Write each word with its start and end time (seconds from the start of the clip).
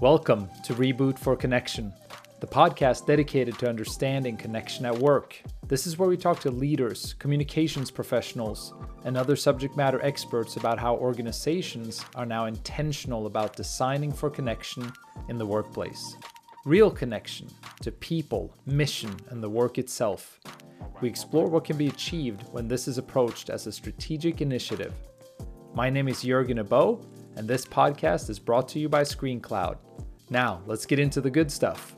Welcome 0.00 0.50
to 0.64 0.74
Reboot 0.74 1.20
for 1.20 1.36
Connection, 1.36 1.92
the 2.40 2.48
podcast 2.48 3.06
dedicated 3.06 3.56
to 3.60 3.68
understanding 3.68 4.36
connection 4.36 4.84
at 4.86 4.98
work. 4.98 5.40
This 5.68 5.86
is 5.86 5.96
where 5.96 6.08
we 6.08 6.16
talk 6.16 6.40
to 6.40 6.50
leaders, 6.50 7.14
communications 7.20 7.92
professionals, 7.92 8.74
and 9.04 9.16
other 9.16 9.36
subject 9.36 9.76
matter 9.76 10.02
experts 10.02 10.56
about 10.56 10.80
how 10.80 10.96
organizations 10.96 12.04
are 12.16 12.26
now 12.26 12.46
intentional 12.46 13.26
about 13.26 13.54
designing 13.54 14.10
for 14.10 14.28
connection 14.30 14.92
in 15.28 15.38
the 15.38 15.46
workplace. 15.46 16.16
Real 16.64 16.90
connection 16.90 17.46
to 17.80 17.92
people, 17.92 18.52
mission, 18.66 19.14
and 19.30 19.40
the 19.40 19.48
work 19.48 19.78
itself. 19.78 20.40
We 21.00 21.08
explore 21.08 21.46
what 21.46 21.64
can 21.64 21.76
be 21.76 21.86
achieved 21.86 22.42
when 22.50 22.66
this 22.66 22.88
is 22.88 22.98
approached 22.98 23.48
as 23.48 23.68
a 23.68 23.72
strategic 23.72 24.40
initiative. 24.40 24.92
My 25.72 25.88
name 25.88 26.08
is 26.08 26.22
Jurgen 26.22 26.58
Abo, 26.58 27.00
and 27.36 27.48
this 27.48 27.64
podcast 27.64 28.30
is 28.30 28.38
brought 28.38 28.68
to 28.68 28.78
you 28.78 28.88
by 28.88 29.02
ScreenCloud. 29.02 29.76
Now, 30.30 30.62
let's 30.66 30.86
get 30.86 30.98
into 30.98 31.20
the 31.20 31.30
good 31.30 31.50
stuff. 31.50 31.96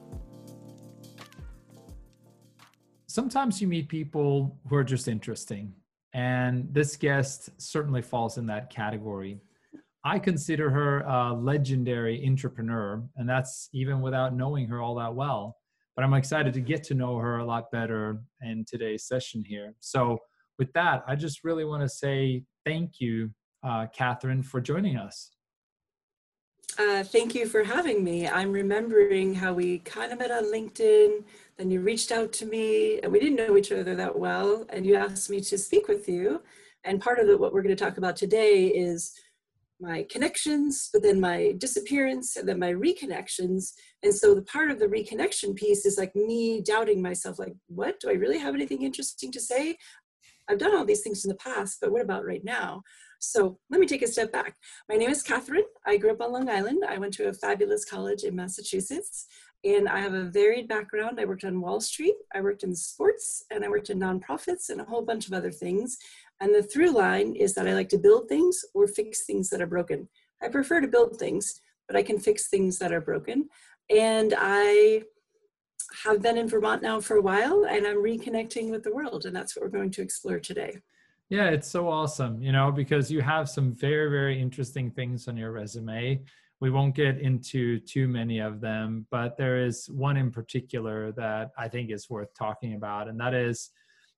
Sometimes 3.07 3.61
you 3.61 3.69
meet 3.69 3.89
people 3.89 4.59
who 4.69 4.77
are 4.77 4.85
just 4.85 5.09
interesting, 5.09 5.73
and 6.13 6.69
this 6.73 6.97
guest 6.97 7.51
certainly 7.59 8.03
falls 8.03 8.39
in 8.39 8.47
that 8.47 8.71
category. 8.71 9.41
I 10.05 10.19
consider 10.19 10.71
her 10.71 11.01
a 11.01 11.33
legendary 11.33 12.25
entrepreneur, 12.27 13.03
and 13.16 13.29
that's 13.29 13.69
even 13.73 14.01
without 14.01 14.35
knowing 14.35 14.69
her 14.69 14.80
all 14.80 14.95
that 14.97 15.15
well. 15.15 15.57
But 15.95 16.05
I'm 16.05 16.15
excited 16.15 16.53
to 16.55 16.61
get 16.61 16.85
to 16.85 16.95
know 16.95 17.16
her 17.19 17.39
a 17.39 17.45
lot 17.45 17.71
better 17.71 18.21
in 18.43 18.65
today's 18.69 19.07
session 19.07 19.43
here. 19.45 19.75
So, 19.80 20.19
with 20.59 20.73
that, 20.75 21.03
I 21.07 21.16
just 21.16 21.43
really 21.43 21.65
want 21.65 21.83
to 21.83 21.89
say 21.89 22.45
thank 22.65 23.01
you, 23.01 23.30
uh, 23.66 23.87
Catherine, 23.93 24.43
for 24.43 24.61
joining 24.61 24.97
us. 24.97 25.33
Uh, 26.79 27.02
thank 27.02 27.34
you 27.34 27.47
for 27.47 27.65
having 27.65 28.05
me. 28.05 28.29
I'm 28.29 28.52
remembering 28.52 29.34
how 29.34 29.55
we 29.55 29.79
kind 29.79 30.13
of 30.13 30.18
met 30.18 30.30
on 30.30 30.45
LinkedIn, 30.45 31.24
then 31.57 31.71
you 31.71 31.80
reached 31.80 32.13
out 32.13 32.32
to 32.35 32.46
me, 32.46 33.01
and 33.01 33.10
we 33.10 33.18
didn't 33.18 33.37
know 33.37 33.57
each 33.57 33.73
other 33.73 33.95
that 33.95 34.18
well, 34.18 34.66
and 34.68 34.87
you 34.87 34.95
asked 34.95 35.30
me 35.30 35.41
to 35.41 35.59
speak 35.59 35.88
with 35.88 36.09
you. 36.09 36.43
And 36.85 37.01
part 37.01 37.18
of 37.18 37.26
the, 37.26 37.37
what 37.38 37.52
we're 37.52 37.63
going 37.63 37.74
to 37.74 37.85
talk 37.85 37.96
about 37.96 38.15
today 38.15 38.66
is 38.66 39.13
my 39.80 40.07
connections, 40.10 40.91
but 40.93 41.02
then 41.02 41.19
my 41.19 41.54
disappearance, 41.59 42.37
and 42.37 42.46
then 42.46 42.59
my 42.59 42.73
reconnections. 42.73 43.73
And 44.02 44.15
so 44.15 44.35
the 44.35 44.43
part 44.43 44.71
of 44.71 44.79
the 44.79 44.87
reconnection 44.87 45.57
piece 45.57 45.87
is 45.87 45.98
like 45.98 46.15
me 46.15 46.60
doubting 46.60 47.01
myself, 47.01 47.38
like, 47.38 47.54
what? 47.69 47.98
Do 48.01 48.10
I 48.10 48.15
really 48.15 48.38
have 48.38 48.54
anything 48.54 48.82
interesting 48.82 49.32
to 49.32 49.41
say? 49.41 49.76
I've 50.48 50.59
done 50.59 50.76
all 50.76 50.85
these 50.85 51.01
things 51.01 51.24
in 51.24 51.30
the 51.30 51.37
past, 51.37 51.79
but 51.80 51.91
what 51.91 52.02
about 52.02 52.24
right 52.24 52.45
now? 52.45 52.82
So 53.19 53.59
let 53.71 53.81
me 53.81 53.87
take 53.87 54.03
a 54.03 54.09
step 54.09 54.33
back. 54.33 54.57
My 54.89 54.97
name 54.97 55.11
is 55.11 55.23
Catherine. 55.23 55.65
I 55.87 55.97
grew 55.97 56.13
up 56.13 56.21
on 56.21 56.33
Long 56.33 56.49
Island. 56.49 56.85
I 56.89 56.99
went 56.99 57.15
to 57.15 57.29
a 57.29 57.33
fabulous 57.33 57.85
college 57.85 58.25
in 58.25 58.37
Massachusetts, 58.37 59.27
and 59.65 59.89
I 59.89 60.01
have 60.01 60.15
a 60.15 60.25
varied 60.25 60.69
background. 60.69 61.19
I 61.19 61.25
worked 61.25 61.45
on 61.45 61.61
Wall 61.61 61.81
Street, 61.81 62.15
I 62.35 62.41
worked 62.41 62.63
in 62.63 62.75
sports, 62.75 63.45
and 63.51 63.65
I 63.65 63.69
worked 63.69 63.91
in 63.91 63.99
nonprofits 63.99 64.69
and 64.69 64.81
a 64.81 64.84
whole 64.84 65.03
bunch 65.03 65.27
of 65.27 65.33
other 65.33 65.50
things. 65.50 65.99
And 66.41 66.55
the 66.55 66.62
through 66.62 66.91
line 66.91 67.34
is 67.34 67.55
that 67.55 67.67
I 67.67 67.75
like 67.75 67.89
to 67.91 67.99
build 67.99 68.28
things 68.28 68.65
or 68.75 68.87
fix 68.87 69.25
things 69.25 69.49
that 69.50 69.62
are 69.62 69.67
broken. 69.67 70.09
I 70.43 70.49
prefer 70.49 70.81
to 70.81 70.89
build 70.89 71.19
things, 71.19 71.61
but 71.89 71.97
I 71.97 72.03
can 72.03 72.19
fix 72.19 72.49
things 72.49 72.78
that 72.78 72.93
are 72.93 73.00
broken. 73.00 73.49
And 73.89 74.34
I 74.37 75.03
have 76.05 76.21
been 76.21 76.37
in 76.37 76.49
Vermont 76.49 76.83
now 76.83 77.00
for 77.00 77.17
a 77.17 77.22
while 77.22 77.65
and 77.65 77.87
I'm 77.87 78.03
reconnecting 78.03 78.71
with 78.71 78.83
the 78.83 78.93
world. 78.93 79.25
And 79.25 79.34
that's 79.34 79.56
what 79.56 79.62
we're 79.62 79.78
going 79.78 79.93
to 79.93 80.03
explore 80.03 80.39
today. 80.39 80.78
Yeah, 81.28 81.49
it's 81.49 81.69
so 81.69 81.88
awesome, 81.88 82.41
you 82.41 82.53
know, 82.53 82.71
because 82.71 83.10
you 83.10 83.21
have 83.21 83.49
some 83.49 83.75
very, 83.75 84.09
very 84.09 84.41
interesting 84.41 84.93
things 84.93 85.27
on 85.27 85.37
your 85.37 85.50
resume. 85.50 86.22
We 86.60 86.71
won't 86.71 86.94
get 86.94 87.19
into 87.19 87.81
too 87.81 88.06
many 88.06 88.38
of 88.38 88.60
them, 88.60 89.06
but 89.10 89.37
there 89.37 89.65
is 89.65 89.91
one 89.91 90.16
in 90.16 90.31
particular 90.31 91.10
that 91.12 91.50
I 91.59 91.69
think 91.69 91.91
is 91.91 92.09
worth 92.09 92.28
talking 92.38 92.75
about, 92.75 93.09
and 93.09 93.19
that 93.19 93.34
is 93.34 93.71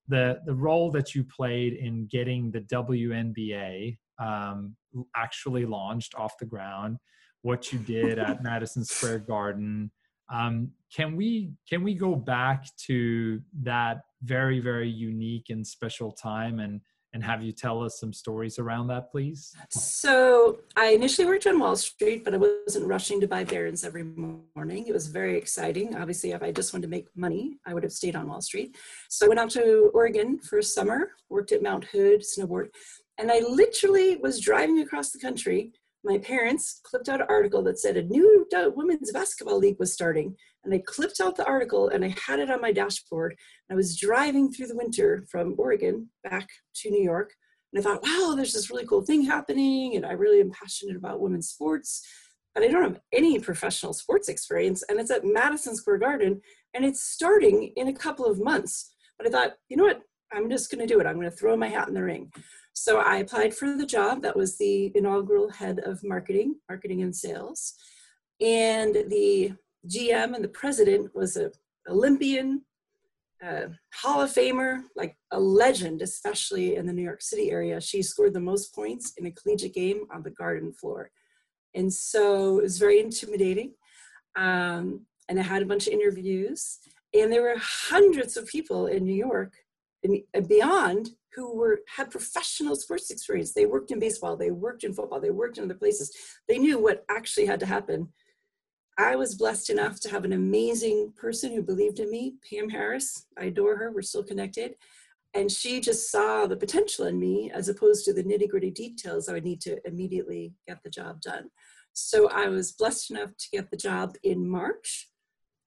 the 0.07 0.39
the 0.45 0.53
role 0.53 0.91
that 0.91 1.15
you 1.15 1.23
played 1.23 1.73
in 1.73 2.07
getting 2.11 2.51
the 2.51 2.61
WNBA 2.61 3.97
um, 4.19 4.75
actually 5.15 5.65
launched 5.65 6.13
off 6.15 6.37
the 6.37 6.45
ground. 6.45 6.97
What 7.41 7.73
you 7.73 7.79
did 7.79 8.19
at 8.29 8.43
Madison 8.43 8.85
Square 8.85 9.19
Garden. 9.19 9.91
Um, 10.31 10.71
can 10.95 11.15
we 11.15 11.51
can 11.67 11.83
we 11.83 11.95
go 11.95 12.15
back 12.15 12.65
to 12.85 13.41
that 13.63 14.01
very 14.21 14.59
very 14.59 14.89
unique 14.89 15.47
and 15.49 15.65
special 15.65 16.11
time 16.11 16.59
and 16.59 16.81
and 17.13 17.23
have 17.23 17.41
you 17.41 17.51
tell 17.51 17.83
us 17.83 17.99
some 17.99 18.13
stories 18.13 18.59
around 18.59 18.87
that, 18.87 19.11
please? 19.11 19.55
So, 19.69 20.59
I 20.75 20.89
initially 20.89 21.27
worked 21.27 21.47
on 21.47 21.59
Wall 21.59 21.75
Street, 21.75 22.23
but 22.23 22.33
I 22.33 22.37
wasn't 22.37 22.87
rushing 22.87 23.19
to 23.21 23.27
buy 23.27 23.43
Barron's 23.43 23.83
every 23.83 24.03
morning. 24.03 24.87
It 24.87 24.93
was 24.93 25.07
very 25.07 25.37
exciting. 25.37 25.95
Obviously, 25.95 26.31
if 26.31 26.43
I 26.43 26.51
just 26.51 26.73
wanted 26.73 26.83
to 26.83 26.91
make 26.91 27.07
money, 27.15 27.57
I 27.65 27.73
would 27.73 27.83
have 27.83 27.91
stayed 27.91 28.15
on 28.15 28.27
Wall 28.27 28.41
Street. 28.41 28.77
So, 29.09 29.25
I 29.25 29.29
went 29.29 29.39
out 29.39 29.49
to 29.51 29.91
Oregon 29.93 30.39
for 30.39 30.59
a 30.59 30.63
summer, 30.63 31.11
worked 31.29 31.51
at 31.51 31.63
Mount 31.63 31.85
Hood, 31.85 32.21
snowboard, 32.21 32.69
and 33.17 33.31
I 33.31 33.39
literally 33.39 34.17
was 34.17 34.39
driving 34.39 34.79
across 34.79 35.11
the 35.11 35.19
country 35.19 35.73
my 36.03 36.17
parents 36.17 36.79
clipped 36.83 37.09
out 37.09 37.21
an 37.21 37.27
article 37.29 37.61
that 37.63 37.79
said 37.79 37.97
a 37.97 38.03
new 38.03 38.47
women's 38.75 39.11
basketball 39.11 39.57
league 39.57 39.79
was 39.79 39.93
starting. 39.93 40.35
And 40.63 40.73
I 40.73 40.81
clipped 40.85 41.19
out 41.21 41.35
the 41.35 41.45
article 41.45 41.89
and 41.89 42.05
I 42.05 42.15
had 42.25 42.39
it 42.39 42.49
on 42.49 42.61
my 42.61 42.71
dashboard. 42.71 43.35
And 43.69 43.75
I 43.75 43.77
was 43.77 43.99
driving 43.99 44.51
through 44.51 44.67
the 44.67 44.77
winter 44.77 45.25
from 45.29 45.55
Oregon 45.57 46.09
back 46.23 46.47
to 46.77 46.89
New 46.89 47.03
York. 47.03 47.33
And 47.73 47.79
I 47.79 47.83
thought, 47.83 48.03
wow, 48.03 48.33
there's 48.35 48.53
this 48.53 48.69
really 48.69 48.85
cool 48.85 49.01
thing 49.01 49.23
happening. 49.23 49.95
And 49.95 50.05
I 50.05 50.13
really 50.13 50.39
am 50.39 50.51
passionate 50.51 50.95
about 50.95 51.19
women's 51.19 51.49
sports. 51.49 52.01
But 52.55 52.63
I 52.63 52.67
don't 52.67 52.83
have 52.83 53.01
any 53.13 53.39
professional 53.39 53.93
sports 53.93 54.29
experience. 54.29 54.83
And 54.89 54.99
it's 54.99 55.11
at 55.11 55.25
Madison 55.25 55.75
Square 55.75 55.99
Garden. 55.99 56.41
And 56.73 56.85
it's 56.85 57.03
starting 57.03 57.73
in 57.75 57.89
a 57.89 57.93
couple 57.93 58.25
of 58.25 58.41
months. 58.41 58.93
But 59.17 59.27
I 59.27 59.31
thought, 59.31 59.53
you 59.67 59.75
know 59.75 59.83
what? 59.83 60.01
I'm 60.31 60.49
just 60.49 60.71
going 60.71 60.85
to 60.85 60.91
do 60.91 60.99
it. 60.99 61.07
I'm 61.07 61.15
going 61.15 61.29
to 61.29 61.35
throw 61.35 61.57
my 61.57 61.67
hat 61.67 61.87
in 61.87 61.93
the 61.93 62.03
ring. 62.03 62.31
So 62.81 62.99
I 62.99 63.17
applied 63.17 63.53
for 63.53 63.75
the 63.75 63.85
job. 63.85 64.21
That 64.21 64.37
was 64.37 64.57
the 64.57 64.93
inaugural 64.95 65.49
head 65.49 65.79
of 65.79 66.01
marketing, 66.01 66.55
marketing 66.69 67.01
and 67.01 67.13
sales. 67.13 67.73
And 68.39 68.95
the 69.09 69.51
GM 69.85 70.33
and 70.33 70.41
the 70.41 70.55
president 70.61 71.13
was 71.13 71.35
a 71.35 71.51
Olympian, 71.89 72.61
a 73.43 73.71
Hall 73.93 74.21
of 74.21 74.31
Famer, 74.31 74.83
like 74.95 75.17
a 75.31 75.39
legend, 75.39 76.01
especially 76.01 76.77
in 76.77 76.85
the 76.85 76.93
New 76.93 77.03
York 77.03 77.21
City 77.21 77.51
area. 77.51 77.81
She 77.81 78.01
scored 78.01 78.33
the 78.33 78.39
most 78.39 78.73
points 78.73 79.11
in 79.17 79.25
a 79.25 79.31
collegiate 79.31 79.73
game 79.73 80.05
on 80.13 80.23
the 80.23 80.31
garden 80.31 80.71
floor. 80.71 81.11
And 81.75 81.91
so 81.91 82.59
it 82.59 82.63
was 82.63 82.79
very 82.79 83.01
intimidating. 83.01 83.73
Um, 84.37 85.05
and 85.27 85.37
I 85.37 85.43
had 85.43 85.63
a 85.63 85.65
bunch 85.65 85.87
of 85.87 85.93
interviews, 85.93 86.79
and 87.13 87.29
there 87.29 87.41
were 87.41 87.57
hundreds 87.57 88.37
of 88.37 88.47
people 88.47 88.87
in 88.87 89.03
New 89.03 89.13
York 89.13 89.53
and 90.03 90.47
beyond 90.47 91.09
who 91.35 91.55
were 91.55 91.81
had 91.87 92.11
professional 92.11 92.75
sports 92.75 93.11
experience. 93.11 93.53
They 93.53 93.65
worked 93.65 93.91
in 93.91 93.99
baseball, 93.99 94.35
they 94.35 94.51
worked 94.51 94.83
in 94.83 94.93
football, 94.93 95.19
they 95.19 95.29
worked 95.29 95.57
in 95.57 95.65
other 95.65 95.73
places. 95.73 96.11
They 96.47 96.57
knew 96.57 96.79
what 96.79 97.05
actually 97.09 97.45
had 97.45 97.59
to 97.59 97.65
happen. 97.65 98.09
I 98.97 99.15
was 99.15 99.35
blessed 99.35 99.69
enough 99.69 99.99
to 100.01 100.09
have 100.09 100.25
an 100.25 100.33
amazing 100.33 101.13
person 101.15 101.53
who 101.53 101.63
believed 101.63 101.99
in 101.99 102.11
me, 102.11 102.35
Pam 102.49 102.69
Harris. 102.69 103.25
I 103.37 103.45
adore 103.45 103.77
her. 103.77 103.91
We're 103.91 104.01
still 104.01 104.23
connected. 104.23 104.75
And 105.33 105.49
she 105.49 105.79
just 105.79 106.11
saw 106.11 106.47
the 106.47 106.57
potential 106.57 107.05
in 107.05 107.19
me 107.19 107.51
as 107.53 107.69
opposed 107.69 108.03
to 108.05 108.13
the 108.13 108.23
nitty 108.23 108.49
gritty 108.49 108.71
details 108.71 109.29
I 109.29 109.33
would 109.33 109.45
need 109.45 109.61
to 109.61 109.77
immediately 109.87 110.53
get 110.67 110.79
the 110.83 110.89
job 110.89 111.21
done. 111.21 111.49
So 111.93 112.29
I 112.29 112.47
was 112.47 112.71
blessed 112.73 113.11
enough 113.11 113.29
to 113.37 113.49
get 113.51 113.69
the 113.71 113.77
job 113.77 114.15
in 114.23 114.49
March. 114.49 115.07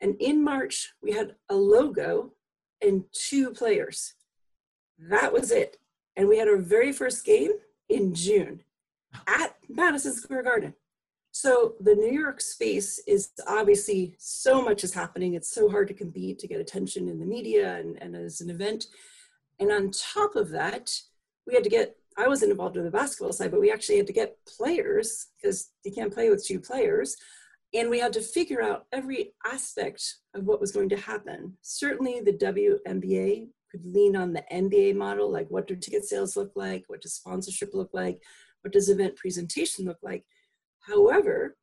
And 0.01 0.17
in 0.21 0.43
March, 0.43 0.93
we 1.03 1.13
had 1.13 1.37
a 1.49 1.55
logo 1.55 2.33
and 2.83 3.05
two 3.13 3.53
players 3.53 4.15
that 5.09 5.33
was 5.33 5.51
it. 5.51 5.79
And 6.17 6.29
we 6.29 6.39
had 6.39 6.49
our 6.49 6.59
very 6.59 6.93
first 6.93 7.25
game 7.25 7.53
in 7.89 8.15
June 8.15 8.63
at 9.27 9.57
Madison 9.69 10.13
Square 10.13 10.45
Garden. 10.45 10.75
So 11.33 11.75
the 11.81 11.95
New 11.95 12.13
York 12.13 12.43
space 12.43 12.99
is 13.07 13.31
obviously 13.47 14.15
so 14.19 14.61
much 14.61 14.85
is 14.85 14.93
happening. 14.93 15.33
It's 15.35 15.53
so 15.53 15.69
hard 15.71 15.89
to 15.89 15.95
compete 15.95 16.39
to 16.41 16.47
get 16.47 16.61
attention 16.61 17.09
in 17.09 17.19
the 17.19 17.25
media 17.25 17.77
and, 17.77 18.01
and 18.03 18.15
as 18.15 18.43
an 18.43 18.51
event. 18.51 18.87
And 19.59 19.73
on 19.73 19.91
top 19.93 20.37
of 20.37 20.51
that, 20.51 20.91
we 21.47 21.55
had 21.55 21.65
to 21.65 21.71
get, 21.71 21.97
I 22.19 22.29
wasn't 22.29 22.51
involved 22.51 22.77
in 22.77 22.85
the 22.85 22.91
basketball 22.91 23.33
side, 23.33 23.51
but 23.51 23.61
we 23.61 23.73
actually 23.73 23.97
had 23.97 24.07
to 24.09 24.13
get 24.13 24.37
players 24.47 25.29
because 25.41 25.71
you 25.85 25.93
can't 25.93 26.13
play 26.13 26.29
with 26.29 26.45
two 26.45 26.61
players. 26.61 27.17
And 27.73 27.89
we 27.89 27.99
had 27.99 28.13
to 28.13 28.21
figure 28.21 28.63
out 28.63 28.85
every 28.93 29.33
aspect 29.47 30.17
of 30.35 30.45
what 30.45 30.61
was 30.61 30.73
going 30.73 30.91
to 30.91 30.97
happen. 30.99 31.57
Certainly 31.63 32.21
the 32.21 32.35
WNBA 32.35 33.49
could 33.73 33.85
lean 33.85 34.15
on 34.15 34.33
the 34.33 34.45
NBA 34.53 34.95
model, 34.95 35.33
like 35.33 35.49
what 35.49 35.67
do 35.67 35.75
ticket 35.75 36.05
sales 36.05 36.37
look 36.37 36.53
like? 36.55 36.85
What 36.87 37.01
does 37.01 37.15
sponsorship 37.15 37.71
look 37.73 37.91
like? 37.93 38.23
What 38.61 38.73
does 38.73 38.89
event 38.89 39.17
presentation 39.17 39.87
look 39.87 39.99
like? 40.03 40.25
However, 40.81 41.57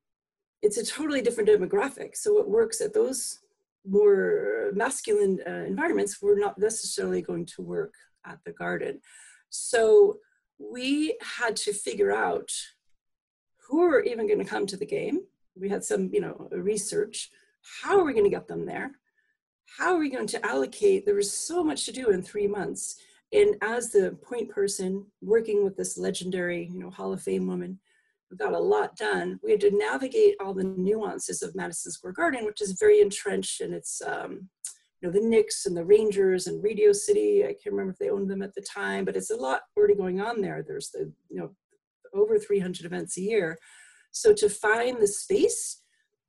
it's 0.62 0.78
a 0.78 0.86
totally 0.86 1.22
different 1.22 1.50
demographic. 1.50 2.16
So 2.16 2.34
what 2.34 2.50
works 2.50 2.82
at 2.82 2.94
those 2.94 3.40
more 3.88 4.72
masculine 4.74 5.40
uh, 5.48 5.64
environments 5.68 6.22
were 6.22 6.36
not 6.36 6.58
necessarily 6.58 7.22
going 7.22 7.46
to 7.46 7.62
work 7.62 7.94
at 8.26 8.40
the 8.46 8.52
garden. 8.52 9.00
So 9.50 10.18
we 10.58 11.16
had 11.38 11.56
to 11.58 11.72
figure 11.72 12.12
out 12.12 12.50
who 13.68 13.84
are 13.84 14.02
even 14.02 14.28
going 14.28 14.40
to 14.40 14.46
come 14.46 14.66
to 14.66 14.76
the 14.76 14.86
game 14.86 15.22
we 15.60 15.70
had 15.70 15.84
some, 15.84 16.10
you 16.14 16.22
know, 16.22 16.48
research. 16.52 17.30
How 17.82 18.00
are 18.00 18.04
we 18.04 18.14
going 18.14 18.26
to 18.26 18.30
get 18.30 18.48
them 18.48 18.66
there? 18.66 18.92
How 19.77 19.94
are 19.94 20.00
we 20.00 20.10
going 20.10 20.27
to 20.27 20.45
allocate? 20.45 21.06
There 21.06 21.16
was 21.16 21.31
so 21.31 21.63
much 21.63 21.86
to 21.86 21.92
do 21.92 22.10
in 22.10 22.21
three 22.21 22.48
months. 22.48 22.98
And 23.31 23.56
as 23.62 23.92
the 23.92 24.18
point 24.24 24.50
person 24.50 25.06
working 25.21 25.63
with 25.63 25.77
this 25.77 25.98
legendary, 25.98 26.69
you 26.71 26.80
know, 26.80 26.89
Hall 26.89 27.13
of 27.13 27.21
Fame 27.21 27.48
woman, 27.48 27.80
we 28.30 28.38
got 28.38 28.54
a 28.54 28.60
lot 28.60 28.95
done. 28.95 29.39
We 29.44 29.51
had 29.51 29.62
to 29.62 29.75
navigate 29.75 30.36
all 30.39 30.54
the 30.54 30.63
nuances 30.63 31.42
of 31.42 31.56
Madison 31.56 31.92
Square 31.92 32.13
Garden, 32.13 32.45
which 32.45 32.62
is 32.62 32.77
very 32.80 33.01
entrenched 33.01 33.62
in 33.62 33.74
its, 33.74 34.01
um, 34.06 34.50
you 35.01 35.07
know, 35.07 35.12
the 35.12 35.25
Knicks 35.25 35.66
and 35.66 35.75
the 35.75 35.86
Rangers 35.86 36.48
and 36.48 36.63
Radio 36.63 36.92
City. 36.92 37.44
I 37.44 37.54
can't 37.54 37.74
remember 37.74 37.92
if 37.92 38.00
they 38.00 38.10
owned 38.10 38.30
them 38.30 38.42
at 38.42 38.54
the 38.54 38.62
time, 38.62 39.06
but 39.06 39.16
it's 39.16 39.31
a 39.31 39.36
lot 39.36 39.62
already 39.77 39.95
going 39.95 40.21
on 40.21 40.42
there. 40.42 40.63
There's 40.68 40.89
the, 40.89 41.12
you 41.30 41.39
know, 41.39 41.56
over 42.13 42.38
300 42.38 42.86
events 42.86 43.18
a 43.18 43.21
year. 43.21 43.57
So 44.12 44.33
to 44.33 44.50
find 44.50 45.00
the 45.00 45.07
space 45.07 45.81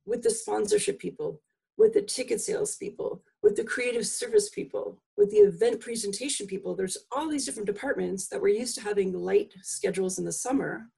with 0.06 0.22
the 0.22 0.31
sponsorship 0.31 0.98
people, 0.98 1.40
with 1.81 1.94
the 1.94 2.03
ticket 2.03 2.43
sales 2.43 2.77
people, 2.77 3.23
with 3.43 3.56
the 3.56 3.65
creative 3.65 4.06
service 4.06 4.50
people, 4.50 5.00
with 5.17 5.31
the 5.31 5.38
event 5.38 5.81
presentation 5.81 6.47
people, 6.47 6.75
there's 6.75 6.99
all 7.11 7.27
these 7.27 7.47
different 7.47 7.67
departments 7.67 8.29
that 8.29 8.41
we're 8.41 8.61
used 8.61 8.75
to 8.77 8.82
having 8.82 9.15
light 9.15 9.55
schedules 9.62 10.19
in 10.19 10.27
the 10.27 10.32
summer. 10.32 10.91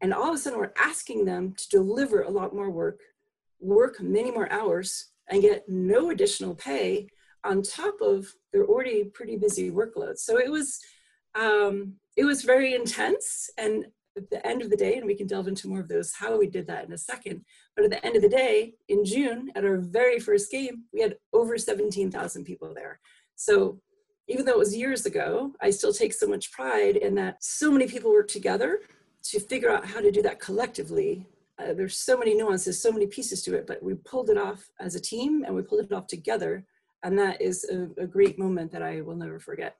And 0.00 0.14
all 0.14 0.30
of 0.30 0.34
a 0.34 0.38
sudden 0.38 0.58
we're 0.58 0.72
asking 0.78 1.26
them 1.26 1.52
to 1.58 1.68
deliver 1.68 2.22
a 2.22 2.30
lot 2.30 2.54
more 2.54 2.70
work, 2.70 3.00
work 3.60 4.00
many 4.00 4.30
more 4.30 4.50
hours, 4.50 5.10
and 5.28 5.42
get 5.42 5.68
no 5.68 6.08
additional 6.10 6.54
pay 6.54 7.08
on 7.44 7.60
top 7.60 8.00
of 8.00 8.26
their 8.54 8.64
already 8.64 9.04
pretty 9.04 9.36
busy 9.36 9.70
workload. 9.70 10.16
So 10.16 10.38
it 10.38 10.50
was 10.50 10.80
um, 11.34 11.96
it 12.16 12.24
was 12.24 12.42
very 12.42 12.74
intense 12.74 13.50
and 13.58 13.84
at 14.16 14.30
the 14.30 14.46
end 14.46 14.62
of 14.62 14.70
the 14.70 14.76
day, 14.76 14.96
and 14.96 15.06
we 15.06 15.14
can 15.14 15.26
delve 15.26 15.48
into 15.48 15.68
more 15.68 15.80
of 15.80 15.88
those, 15.88 16.12
how 16.14 16.38
we 16.38 16.46
did 16.46 16.66
that 16.66 16.86
in 16.86 16.92
a 16.92 16.98
second. 16.98 17.44
But 17.74 17.84
at 17.84 17.90
the 17.90 18.04
end 18.04 18.16
of 18.16 18.22
the 18.22 18.28
day, 18.28 18.74
in 18.88 19.04
June, 19.04 19.50
at 19.54 19.64
our 19.64 19.78
very 19.78 20.18
first 20.18 20.50
game, 20.50 20.84
we 20.92 21.00
had 21.00 21.16
over 21.32 21.58
17,000 21.58 22.44
people 22.44 22.72
there. 22.74 23.00
So 23.36 23.80
even 24.28 24.44
though 24.44 24.52
it 24.52 24.58
was 24.58 24.76
years 24.76 25.06
ago, 25.06 25.52
I 25.60 25.70
still 25.70 25.92
take 25.92 26.12
so 26.12 26.26
much 26.26 26.50
pride 26.50 26.96
in 26.96 27.14
that 27.16 27.36
so 27.40 27.70
many 27.70 27.86
people 27.86 28.10
work 28.10 28.28
together 28.28 28.80
to 29.24 29.40
figure 29.40 29.70
out 29.70 29.84
how 29.86 30.00
to 30.00 30.10
do 30.10 30.22
that 30.22 30.40
collectively. 30.40 31.26
Uh, 31.58 31.72
there's 31.74 31.98
so 31.98 32.16
many 32.16 32.34
nuances, 32.34 32.80
so 32.80 32.90
many 32.90 33.06
pieces 33.06 33.42
to 33.42 33.54
it, 33.54 33.66
but 33.66 33.82
we 33.82 33.94
pulled 33.94 34.30
it 34.30 34.38
off 34.38 34.68
as 34.80 34.94
a 34.94 35.00
team 35.00 35.44
and 35.44 35.54
we 35.54 35.62
pulled 35.62 35.84
it 35.84 35.92
off 35.92 36.06
together. 36.06 36.64
And 37.02 37.18
that 37.18 37.40
is 37.40 37.64
a, 37.64 38.02
a 38.02 38.06
great 38.06 38.38
moment 38.38 38.72
that 38.72 38.82
I 38.82 39.00
will 39.00 39.16
never 39.16 39.38
forget. 39.38 39.76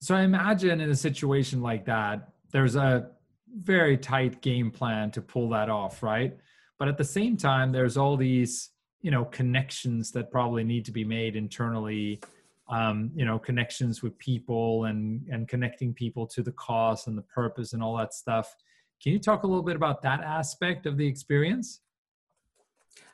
So 0.00 0.14
I 0.14 0.22
imagine 0.22 0.80
in 0.80 0.90
a 0.90 0.94
situation 0.94 1.62
like 1.62 1.84
that, 1.86 2.28
there's 2.52 2.76
a 2.76 3.10
very 3.56 3.96
tight 3.96 4.40
game 4.42 4.70
plan 4.70 5.10
to 5.12 5.20
pull 5.20 5.48
that 5.50 5.68
off, 5.68 6.02
right? 6.02 6.36
But 6.78 6.88
at 6.88 6.98
the 6.98 7.04
same 7.04 7.36
time, 7.36 7.72
there's 7.72 7.96
all 7.96 8.16
these, 8.16 8.70
you 9.00 9.10
know, 9.10 9.24
connections 9.26 10.10
that 10.12 10.30
probably 10.30 10.64
need 10.64 10.84
to 10.86 10.92
be 10.92 11.04
made 11.04 11.36
internally. 11.36 12.20
Um, 12.68 13.10
you 13.14 13.26
know, 13.26 13.38
connections 13.38 14.02
with 14.02 14.18
people 14.18 14.86
and 14.86 15.26
and 15.28 15.46
connecting 15.46 15.92
people 15.92 16.26
to 16.28 16.42
the 16.42 16.52
cause 16.52 17.06
and 17.06 17.16
the 17.16 17.22
purpose 17.22 17.74
and 17.74 17.82
all 17.82 17.96
that 17.98 18.14
stuff. 18.14 18.54
Can 19.02 19.12
you 19.12 19.18
talk 19.18 19.42
a 19.42 19.46
little 19.46 19.62
bit 19.62 19.76
about 19.76 20.00
that 20.02 20.20
aspect 20.22 20.86
of 20.86 20.96
the 20.96 21.06
experience? 21.06 21.80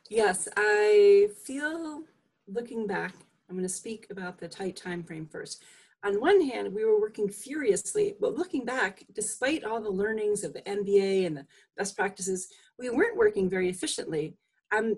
Yes, 0.09 0.49
I 0.57 1.29
feel 1.45 2.05
looking 2.47 2.87
back, 2.87 3.15
I'm 3.49 3.57
going 3.57 3.67
to 3.67 3.69
speak 3.69 4.07
about 4.11 4.39
the 4.39 4.49
tight 4.49 4.77
time 4.77 5.03
frame 5.03 5.27
first 5.27 5.63
on 6.05 6.21
one 6.21 6.41
hand, 6.41 6.73
we 6.73 6.85
were 6.85 7.01
working 7.01 7.29
furiously, 7.29 8.15
but 8.21 8.35
looking 8.35 8.65
back, 8.65 9.05
despite 9.15 9.65
all 9.65 9.81
the 9.81 9.91
learnings 9.91 10.45
of 10.45 10.53
the 10.55 10.63
NBA 10.63 11.27
and 11.27 11.37
the 11.37 11.47
best 11.77 11.97
practices, 11.97 12.49
we 12.79 12.89
weren't 12.89 13.17
working 13.17 13.51
very 13.51 13.69
efficiently. 13.69 14.35
I'm 14.73 14.97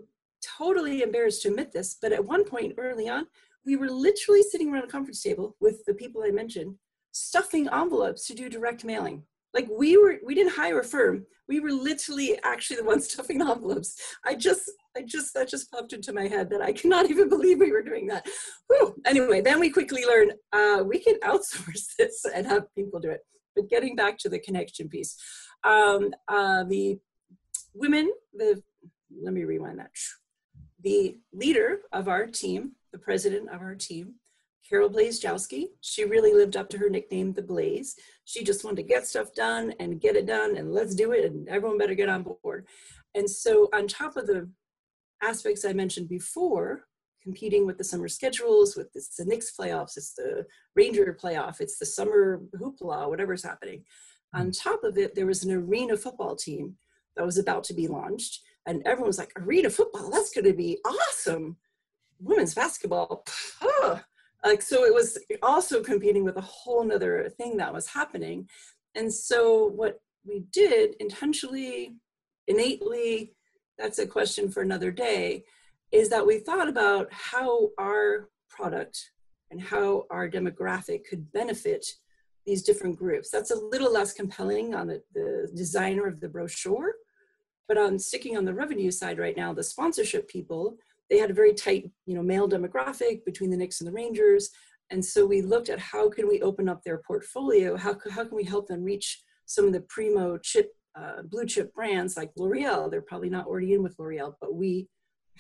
totally 0.58 1.02
embarrassed 1.02 1.42
to 1.42 1.48
admit 1.48 1.72
this, 1.72 1.96
but 2.00 2.12
at 2.12 2.24
one 2.24 2.44
point 2.44 2.74
early 2.78 3.08
on, 3.08 3.26
we 3.64 3.76
were 3.76 3.90
literally 3.90 4.42
sitting 4.42 4.72
around 4.72 4.84
a 4.84 4.88
conference 4.88 5.22
table 5.22 5.56
with 5.60 5.84
the 5.86 5.94
people 5.94 6.22
I 6.24 6.30
mentioned, 6.30 6.76
stuffing 7.12 7.68
envelopes 7.72 8.26
to 8.26 8.34
do 8.34 8.48
direct 8.48 8.84
mailing. 8.84 9.24
Like 9.54 9.68
we 9.70 9.96
were, 9.96 10.18
we 10.24 10.34
didn't 10.34 10.54
hire 10.54 10.80
a 10.80 10.84
firm. 10.84 11.26
We 11.48 11.60
were 11.60 11.72
literally 11.72 12.38
actually 12.44 12.76
the 12.76 12.84
ones 12.84 13.08
stuffing 13.10 13.40
envelopes. 13.40 13.96
I 14.24 14.34
just, 14.34 14.70
I 14.96 15.02
just, 15.02 15.34
that 15.34 15.48
just 15.48 15.70
popped 15.70 15.92
into 15.92 16.12
my 16.12 16.26
head 16.28 16.50
that 16.50 16.62
I 16.62 16.72
cannot 16.72 17.10
even 17.10 17.28
believe 17.28 17.58
we 17.58 17.72
were 17.72 17.82
doing 17.82 18.06
that. 18.08 18.26
Whew. 18.68 18.94
Anyway, 19.06 19.40
then 19.40 19.60
we 19.60 19.70
quickly 19.70 20.04
learned 20.04 20.34
uh, 20.52 20.82
we 20.84 20.98
can 20.98 21.16
outsource 21.24 21.94
this 21.98 22.24
and 22.34 22.46
have 22.46 22.74
people 22.74 23.00
do 23.00 23.10
it. 23.10 23.20
But 23.54 23.68
getting 23.68 23.96
back 23.96 24.18
to 24.18 24.28
the 24.28 24.38
connection 24.38 24.88
piece, 24.88 25.16
um, 25.64 26.12
uh, 26.28 26.64
the 26.64 26.98
women, 27.74 28.10
the, 28.32 28.62
let 29.22 29.34
me 29.34 29.44
rewind 29.44 29.78
that. 29.78 29.90
The 30.82 31.18
leader 31.32 31.80
of 31.92 32.08
our 32.08 32.26
team, 32.26 32.72
the 32.92 32.98
president 32.98 33.50
of 33.50 33.60
our 33.60 33.74
team, 33.74 34.14
Carol 34.68 34.88
Blazejowski. 34.88 35.66
She 35.82 36.04
really 36.04 36.32
lived 36.32 36.56
up 36.56 36.70
to 36.70 36.78
her 36.78 36.88
nickname, 36.88 37.34
The 37.34 37.42
Blaze. 37.42 37.94
She 38.24 38.42
just 38.42 38.64
wanted 38.64 38.76
to 38.76 38.82
get 38.84 39.06
stuff 39.06 39.34
done 39.34 39.74
and 39.78 40.00
get 40.00 40.16
it 40.16 40.26
done 40.26 40.56
and 40.56 40.72
let's 40.72 40.94
do 40.94 41.12
it 41.12 41.26
and 41.26 41.46
everyone 41.48 41.76
better 41.76 41.94
get 41.94 42.08
on 42.08 42.24
board. 42.42 42.66
And 43.14 43.28
so 43.28 43.68
on 43.74 43.86
top 43.86 44.16
of 44.16 44.26
the 44.26 44.48
aspects 45.22 45.64
I 45.64 45.72
mentioned 45.72 46.08
before, 46.08 46.84
competing 47.22 47.66
with 47.66 47.78
the 47.78 47.84
summer 47.84 48.08
schedules, 48.08 48.76
with 48.76 48.92
this, 48.92 49.14
the 49.16 49.24
Knicks 49.24 49.52
playoffs, 49.58 49.96
it's 49.96 50.14
the 50.14 50.44
Ranger 50.74 51.16
playoff, 51.20 51.60
it's 51.60 51.78
the 51.78 51.86
summer 51.86 52.40
hoopla, 52.56 53.08
whatever's 53.08 53.44
happening. 53.44 53.84
On 54.34 54.48
mm. 54.48 54.62
top 54.62 54.82
of 54.84 54.98
it, 54.98 55.14
there 55.14 55.26
was 55.26 55.44
an 55.44 55.52
arena 55.52 55.96
football 55.96 56.34
team 56.34 56.76
that 57.16 57.24
was 57.24 57.38
about 57.38 57.64
to 57.64 57.74
be 57.74 57.86
launched. 57.86 58.40
And 58.66 58.82
everyone 58.86 59.08
was 59.08 59.18
like, 59.18 59.32
arena 59.36 59.70
football, 59.70 60.10
that's 60.10 60.32
going 60.32 60.44
to 60.46 60.52
be 60.52 60.78
awesome. 60.84 61.56
Women's 62.20 62.54
basketball, 62.54 63.24
like 64.44 64.62
so 64.62 64.84
it 64.84 64.94
was 64.94 65.18
also 65.42 65.82
competing 65.82 66.24
with 66.24 66.36
a 66.36 66.42
whole 66.42 66.84
nother 66.84 67.28
thing 67.36 67.56
that 67.56 67.72
was 67.72 67.86
happening 67.86 68.48
and 68.94 69.12
so 69.12 69.66
what 69.68 70.00
we 70.24 70.44
did 70.52 70.94
intentionally 71.00 71.96
innately 72.48 73.32
that's 73.78 73.98
a 73.98 74.06
question 74.06 74.50
for 74.50 74.62
another 74.62 74.90
day 74.90 75.44
is 75.90 76.08
that 76.08 76.26
we 76.26 76.38
thought 76.38 76.68
about 76.68 77.08
how 77.10 77.68
our 77.78 78.28
product 78.48 79.10
and 79.50 79.60
how 79.60 80.06
our 80.10 80.28
demographic 80.28 81.04
could 81.08 81.30
benefit 81.32 81.86
these 82.46 82.62
different 82.62 82.96
groups 82.96 83.30
that's 83.30 83.50
a 83.50 83.56
little 83.56 83.92
less 83.92 84.12
compelling 84.12 84.74
on 84.74 84.86
the, 84.86 85.02
the 85.14 85.48
designer 85.54 86.06
of 86.06 86.20
the 86.20 86.28
brochure 86.28 86.94
but 87.68 87.78
on 87.78 87.98
sticking 87.98 88.36
on 88.36 88.44
the 88.44 88.54
revenue 88.54 88.90
side 88.90 89.18
right 89.18 89.36
now 89.36 89.52
the 89.52 89.62
sponsorship 89.62 90.28
people 90.28 90.76
they 91.12 91.18
had 91.18 91.30
a 91.30 91.34
very 91.34 91.52
tight, 91.52 91.90
you 92.06 92.14
know, 92.14 92.22
male 92.22 92.48
demographic 92.48 93.22
between 93.26 93.50
the 93.50 93.56
Knicks 93.56 93.82
and 93.82 93.88
the 93.88 93.92
Rangers. 93.92 94.48
And 94.88 95.04
so 95.04 95.26
we 95.26 95.42
looked 95.42 95.68
at 95.68 95.78
how 95.78 96.08
can 96.08 96.26
we 96.26 96.40
open 96.40 96.70
up 96.70 96.82
their 96.82 97.02
portfolio? 97.06 97.76
How, 97.76 97.96
how 98.10 98.24
can 98.24 98.34
we 98.34 98.44
help 98.44 98.66
them 98.66 98.82
reach 98.82 99.22
some 99.44 99.66
of 99.66 99.74
the 99.74 99.82
primo 99.82 100.38
chip, 100.38 100.74
uh, 100.94 101.22
blue 101.22 101.46
chip 101.46 101.74
brands 101.74 102.16
like 102.16 102.30
L'Oreal? 102.36 102.90
They're 102.90 103.02
probably 103.02 103.30
not 103.30 103.46
already 103.46 103.74
in 103.74 103.82
with 103.82 103.98
L'Oreal, 103.98 104.34
but 104.40 104.54
we 104.54 104.88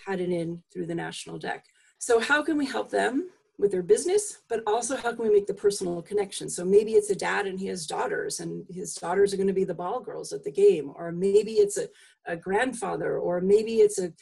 had 0.06 0.20
it 0.20 0.30
in 0.30 0.62
through 0.72 0.86
the 0.86 0.94
national 0.94 1.38
deck. 1.38 1.64
So 1.98 2.18
how 2.18 2.42
can 2.42 2.56
we 2.56 2.66
help 2.66 2.90
them 2.90 3.30
with 3.58 3.70
their 3.70 3.82
business, 3.82 4.40
but 4.48 4.62
also 4.66 4.96
how 4.96 5.12
can 5.12 5.24
we 5.24 5.30
make 5.30 5.46
the 5.46 5.54
personal 5.54 6.02
connection? 6.02 6.48
So 6.48 6.64
maybe 6.64 6.92
it's 6.92 7.10
a 7.10 7.14
dad 7.14 7.46
and 7.46 7.60
he 7.60 7.66
has 7.66 7.86
daughters, 7.86 8.40
and 8.40 8.64
his 8.68 8.94
daughters 8.94 9.32
are 9.32 9.36
going 9.36 9.46
to 9.46 9.52
be 9.52 9.64
the 9.64 9.74
ball 9.74 10.00
girls 10.00 10.32
at 10.32 10.42
the 10.42 10.50
game, 10.50 10.92
or 10.96 11.12
maybe 11.12 11.52
it's 11.52 11.78
a, 11.78 11.88
a 12.26 12.36
grandfather, 12.36 13.18
or 13.18 13.40
maybe 13.40 13.76
it's 13.76 13.98
a, 14.00 14.12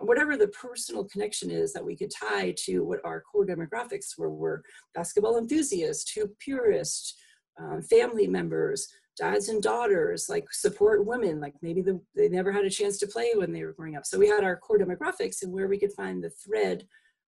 whatever 0.00 0.36
the 0.36 0.48
personal 0.48 1.04
connection 1.04 1.50
is 1.50 1.72
that 1.72 1.84
we 1.84 1.94
could 1.96 2.10
tie 2.10 2.52
to 2.58 2.80
what 2.80 2.98
our 3.04 3.20
core 3.20 3.46
demographics 3.46 4.18
were, 4.18 4.30
were 4.30 4.64
basketball 4.94 5.38
enthusiasts, 5.38 6.12
to 6.14 6.28
purists, 6.40 7.14
um, 7.58 7.82
family 7.82 8.26
members, 8.26 8.88
dads 9.16 9.48
and 9.48 9.62
daughters, 9.62 10.28
like 10.28 10.46
support 10.52 11.04
women, 11.04 11.40
like 11.40 11.54
maybe 11.60 11.82
the, 11.82 12.00
they 12.14 12.28
never 12.28 12.52
had 12.52 12.64
a 12.64 12.70
chance 12.70 12.98
to 12.98 13.06
play 13.06 13.32
when 13.34 13.52
they 13.52 13.64
were 13.64 13.72
growing 13.72 13.96
up. 13.96 14.06
So 14.06 14.18
we 14.18 14.28
had 14.28 14.44
our 14.44 14.56
core 14.56 14.78
demographics 14.78 15.42
and 15.42 15.52
where 15.52 15.66
we 15.66 15.78
could 15.78 15.92
find 15.92 16.22
the 16.22 16.30
thread 16.30 16.86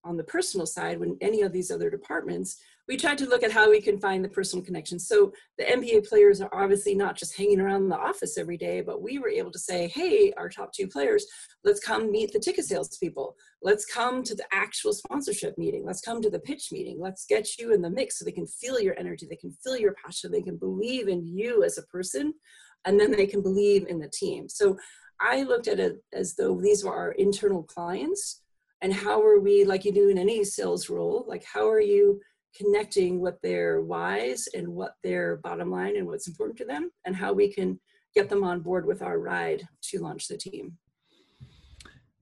on 0.04 0.16
the 0.16 0.24
personal 0.24 0.66
side 0.66 0.98
when 0.98 1.16
any 1.20 1.42
of 1.42 1.52
these 1.52 1.70
other 1.70 1.90
departments 1.90 2.60
we 2.88 2.96
tried 2.96 3.18
to 3.18 3.28
look 3.28 3.42
at 3.42 3.52
how 3.52 3.70
we 3.70 3.82
can 3.82 4.00
find 4.00 4.24
the 4.24 4.28
personal 4.28 4.64
connections. 4.64 5.06
So 5.06 5.32
the 5.58 5.64
nba 5.64 6.08
players 6.08 6.40
are 6.40 6.50
obviously 6.52 6.94
not 6.94 7.16
just 7.16 7.36
hanging 7.36 7.60
around 7.60 7.88
the 7.88 7.98
office 7.98 8.38
every 8.38 8.56
day 8.56 8.80
but 8.80 9.02
we 9.02 9.18
were 9.18 9.28
able 9.28 9.52
to 9.52 9.58
say 9.58 9.88
hey 9.88 10.32
our 10.36 10.48
top 10.48 10.72
two 10.72 10.88
players 10.88 11.26
let's 11.64 11.80
come 11.80 12.10
meet 12.10 12.32
the 12.32 12.38
ticket 12.38 12.64
sales 12.64 12.96
people 12.98 13.36
let's 13.62 13.84
come 13.84 14.22
to 14.22 14.34
the 14.34 14.44
actual 14.52 14.92
sponsorship 14.92 15.58
meeting. 15.58 15.84
Let's 15.84 16.00
come 16.00 16.22
to 16.22 16.30
the 16.30 16.38
pitch 16.38 16.68
meeting. 16.72 16.98
Let's 17.00 17.26
get 17.26 17.58
you 17.58 17.72
in 17.72 17.82
the 17.82 17.90
mix 17.90 18.18
so 18.18 18.24
they 18.24 18.32
can 18.32 18.46
feel 18.46 18.80
your 18.80 18.98
energy. 18.98 19.26
They 19.28 19.36
can 19.36 19.52
feel 19.64 19.76
your 19.76 19.94
passion. 20.04 20.30
They 20.30 20.42
can 20.42 20.56
believe 20.56 21.08
in 21.08 21.26
you 21.26 21.64
as 21.64 21.78
a 21.78 21.82
person 21.82 22.34
and 22.84 22.98
then 22.98 23.10
they 23.10 23.26
can 23.26 23.42
believe 23.42 23.86
in 23.88 23.98
the 23.98 24.08
team. 24.08 24.48
So 24.48 24.78
i 25.20 25.42
looked 25.42 25.66
at 25.66 25.80
it 25.80 25.96
as 26.12 26.36
though 26.36 26.60
these 26.60 26.84
were 26.84 26.94
our 26.94 27.12
internal 27.12 27.64
clients 27.64 28.42
and 28.82 28.92
how 28.92 29.20
are 29.20 29.40
we 29.40 29.64
like 29.64 29.84
you 29.84 29.92
do 29.92 30.08
in 30.08 30.18
any 30.18 30.44
sales 30.44 30.88
role 30.88 31.24
like 31.26 31.44
how 31.44 31.68
are 31.68 31.80
you 31.80 32.20
connecting 32.56 33.20
what 33.20 33.40
their 33.42 33.82
whys 33.82 34.48
and 34.54 34.66
what 34.68 34.94
their 35.02 35.36
bottom 35.36 35.70
line 35.70 35.96
and 35.96 36.06
what's 36.06 36.28
important 36.28 36.56
to 36.58 36.64
them 36.64 36.90
and 37.04 37.14
how 37.14 37.32
we 37.32 37.52
can 37.52 37.78
get 38.14 38.28
them 38.28 38.42
on 38.42 38.60
board 38.60 38.86
with 38.86 39.02
our 39.02 39.18
ride 39.18 39.68
to 39.82 40.00
launch 40.00 40.28
the 40.28 40.36
team 40.36 40.76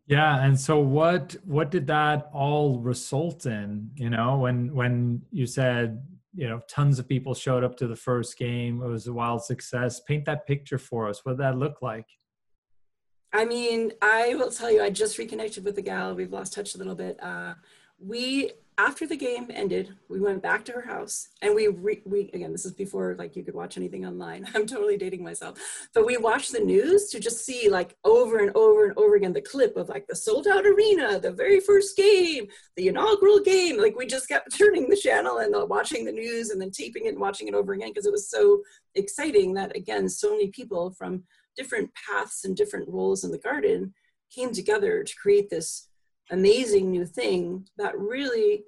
Yeah, 0.06 0.45
and 0.45 0.59
so 0.59 0.78
what 0.78 1.37
what 1.45 1.71
did 1.71 1.87
that 1.88 2.30
all 2.33 2.78
result 2.78 3.47
in? 3.47 3.90
You 3.97 4.11
know, 4.11 4.38
when 4.38 4.73
when 4.73 5.23
you 5.33 5.47
said 5.47 6.02
you 6.33 6.49
know 6.49 6.61
tons 6.68 6.99
of 7.00 7.09
people 7.09 7.35
showed 7.35 7.64
up 7.64 7.76
to 7.78 7.87
the 7.88 7.97
first 7.97 8.38
game, 8.38 8.83
it 8.83 8.88
was 8.88 9.06
a 9.09 9.12
wild 9.12 9.42
success. 9.42 10.00
Paint 10.00 10.25
that 10.26 10.47
picture 10.47 10.78
for 10.78 11.09
us. 11.09 11.25
What 11.25 11.33
did 11.33 11.40
that 11.40 11.59
look 11.59 11.83
like? 11.83 12.06
I 13.33 13.45
mean, 13.45 13.92
I 14.00 14.35
will 14.37 14.50
tell 14.50 14.71
you, 14.71 14.83
I 14.83 14.90
just 14.90 15.18
reconnected 15.18 15.64
with 15.64 15.75
the 15.75 15.83
gal. 15.83 16.14
We've 16.14 16.33
lost 16.33 16.54
touch 16.54 16.75
a 16.75 16.78
little 16.78 16.95
bit. 16.95 17.18
Uh, 17.23 17.54
we 17.99 18.52
after 18.78 19.06
the 19.06 19.16
game 19.16 19.50
ended, 19.54 19.95
we 20.11 20.21
went 20.21 20.42
back 20.42 20.62
to 20.64 20.73
her 20.73 20.83
house 20.83 21.28
and 21.40 21.54
we, 21.54 21.68
re, 21.68 22.02
we 22.04 22.30
again, 22.35 22.52
this 22.52 22.66
is 22.66 22.73
before 22.73 23.16
like 23.18 23.35
you 23.35 23.42
could 23.42 23.54
watch 23.54 23.78
anything 23.78 24.04
online. 24.04 24.47
I'm 24.54 24.66
totally 24.66 24.99
dating 24.99 25.25
myself. 25.25 25.59
But 25.95 26.04
we 26.04 26.18
watched 26.18 26.52
the 26.52 26.61
news 26.61 27.09
to 27.11 27.21
just 27.21 27.45
see 27.45 27.71
like 27.71 27.97
over 28.04 28.38
and 28.38 28.54
over 28.54 28.85
and 28.85 28.99
over 28.99 29.14
again 29.16 29.33
the 29.33 29.40
clip 29.40 29.76
of 29.76 29.88
like 29.88 30.06
the 30.06 30.16
sold 30.16 30.47
out 30.47 30.66
arena, 30.66 31.18
the 31.18 31.33
very 31.33 31.59
first 31.59 31.97
game, 31.97 32.49
the 32.76 32.88
inaugural 32.88 33.40
game. 33.40 33.80
Like 33.80 33.97
we 33.97 34.06
just 34.06 34.28
kept 34.28 34.54
turning 34.59 34.90
the 34.90 34.97
channel 34.97 35.38
and 35.38 35.54
uh, 35.54 35.64
watching 35.64 36.04
the 36.04 36.12
news 36.12 36.50
and 36.50 36.61
then 36.61 36.71
taping 36.71 37.06
it 37.06 37.11
and 37.11 37.21
watching 37.21 37.49
it 37.49 37.54
over 37.54 37.73
again 37.73 37.90
because 37.90 38.06
it 38.06 38.12
was 38.12 38.28
so 38.28 38.62
exciting 38.95 39.54
that 39.54 39.75
again, 39.75 40.06
so 40.09 40.30
many 40.30 40.49
people 40.49 40.90
from 40.90 41.23
different 41.56 41.90
paths 41.95 42.45
and 42.45 42.54
different 42.54 42.87
roles 42.88 43.25
in 43.25 43.30
the 43.30 43.38
garden 43.38 43.95
came 44.30 44.52
together 44.52 45.02
to 45.02 45.14
create 45.16 45.49
this 45.49 45.88
amazing 46.30 46.90
new 46.90 47.06
thing 47.06 47.66
that 47.76 47.99
really 47.99 48.64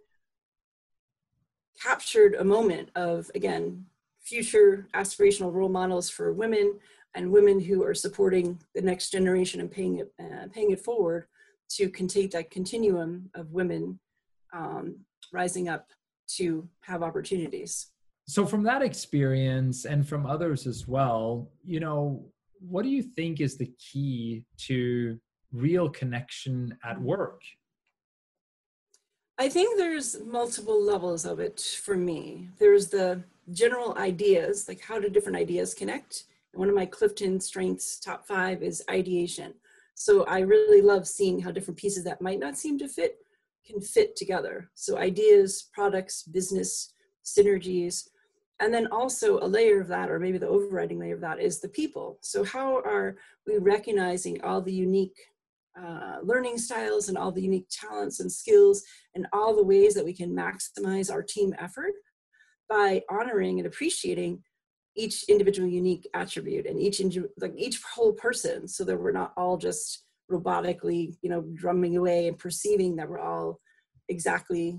captured 1.83 2.35
a 2.35 2.45
moment 2.45 2.91
of, 2.95 3.31
again, 3.35 3.85
future 4.21 4.87
aspirational 4.95 5.53
role 5.53 5.69
models 5.69 6.11
for 6.11 6.33
women 6.33 6.79
and 7.15 7.33
women 7.33 7.59
who 7.61 7.85
are 7.85 7.95
supporting 7.95 8.59
the 8.75 8.83
next 8.83 9.11
generation 9.11 9.61
and 9.61 9.71
paying 9.71 9.99
it, 9.99 10.13
uh, 10.21 10.47
paying 10.53 10.71
it 10.71 10.81
forward 10.81 11.27
to 11.71 11.89
take 11.89 12.31
that 12.31 12.51
continuum 12.51 13.31
of 13.35 13.53
women 13.53 13.99
um, 14.53 14.97
rising 15.33 15.69
up 15.69 15.89
to 16.27 16.69
have 16.83 17.03
opportunities. 17.03 17.89
So, 18.27 18.45
from 18.45 18.63
that 18.65 18.83
experience 18.83 19.87
and 19.87 20.07
from 20.07 20.27
others 20.27 20.67
as 20.67 20.87
well, 20.87 21.51
you 21.65 21.81
know, 21.81 22.27
what 22.61 22.83
do 22.83 22.91
you 22.91 23.03
think 23.03 23.41
is 23.41 23.57
the 23.57 23.73
key 23.79 24.45
to 24.67 25.19
real 25.53 25.89
connection 25.89 26.77
at 26.85 27.01
work? 27.01 27.43
I 29.39 29.49
think 29.49 29.79
there's 29.79 30.21
multiple 30.25 30.83
levels 30.83 31.25
of 31.25 31.39
it 31.39 31.61
for 31.85 31.97
me. 31.97 32.49
There's 32.59 32.89
the 32.89 33.23
general 33.53 33.97
ideas, 33.97 34.67
like 34.69 34.81
how 34.81 34.99
do 34.99 35.09
different 35.09 35.39
ideas 35.39 35.75
connect? 35.75 36.25
One 36.55 36.69
of 36.69 36.75
my 36.75 36.87
Clifton 36.87 37.41
strengths 37.41 38.01
top 38.01 38.27
five 38.27 38.63
is 38.63 38.83
ideation. 38.91 39.55
So 39.95 40.25
I 40.25 40.41
really 40.41 40.83
love 40.83 41.07
seeing 41.07 41.41
how 41.41 41.51
different 41.51 41.79
pieces 41.79 42.05
that 42.05 42.21
might 42.21 42.41
not 42.41 42.59
seem 42.59 42.79
to 42.79 42.89
fit 42.89 43.19
can 43.65 43.81
fit 43.81 44.17
together. 44.17 44.71
So 44.75 44.99
ideas, 44.99 45.69
products, 45.73 46.23
business, 46.23 46.93
synergies, 47.25 48.09
and 48.61 48.75
then 48.75 48.89
also 48.89 49.39
a 49.39 49.47
layer 49.47 49.81
of 49.81 49.89
that, 49.89 50.11
or 50.11 50.19
maybe 50.19 50.39
the 50.39 50.49
overriding 50.49 50.99
layer 50.99 51.15
of 51.15 51.21
that, 51.21 51.41
is 51.41 51.61
the 51.61 51.69
people. 51.69 52.19
So 52.23 52.43
how 52.43 52.79
are 52.79 53.17
we 53.47 53.59
recognizing 53.59 54.43
all 54.43 54.61
the 54.61 54.73
unique 54.73 55.17
uh, 55.83 56.17
learning 56.23 56.59
styles 56.59 57.09
and 57.09 57.17
all 57.17 57.33
the 57.33 57.43
unique 57.43 57.69
talents 57.71 58.21
and 58.21 58.31
skills 58.31 58.83
and 59.15 59.27
all 59.33 59.55
the 59.55 59.65
ways 59.65 59.95
that 59.95 60.05
we 60.05 60.13
can 60.13 60.35
maximize 60.35 61.13
our 61.13 61.23
team 61.23 61.55
effort 61.59 61.93
by 62.69 63.03
honoring 63.11 63.59
and 63.59 63.67
appreciating 63.67 64.43
each 64.97 65.25
individual 65.29 65.69
unique 65.69 66.09
attribute 66.15 66.67
and 66.67 66.81
each 66.81 67.01
like 67.41 67.53
each 67.57 67.81
whole 67.83 68.13
person 68.13 68.67
so 68.67 68.85
that 68.85 68.99
we're 68.99 69.13
not 69.13 69.33
all 69.37 69.57
just 69.57 70.05
robotically 70.31 71.17
you 71.23 71.31
know 71.31 71.45
drumming 71.55 71.97
away 71.97 72.27
and 72.27 72.39
perceiving 72.39 72.97
that 72.97 73.09
we're 73.09 73.21
all 73.21 73.61
exactly 74.09 74.79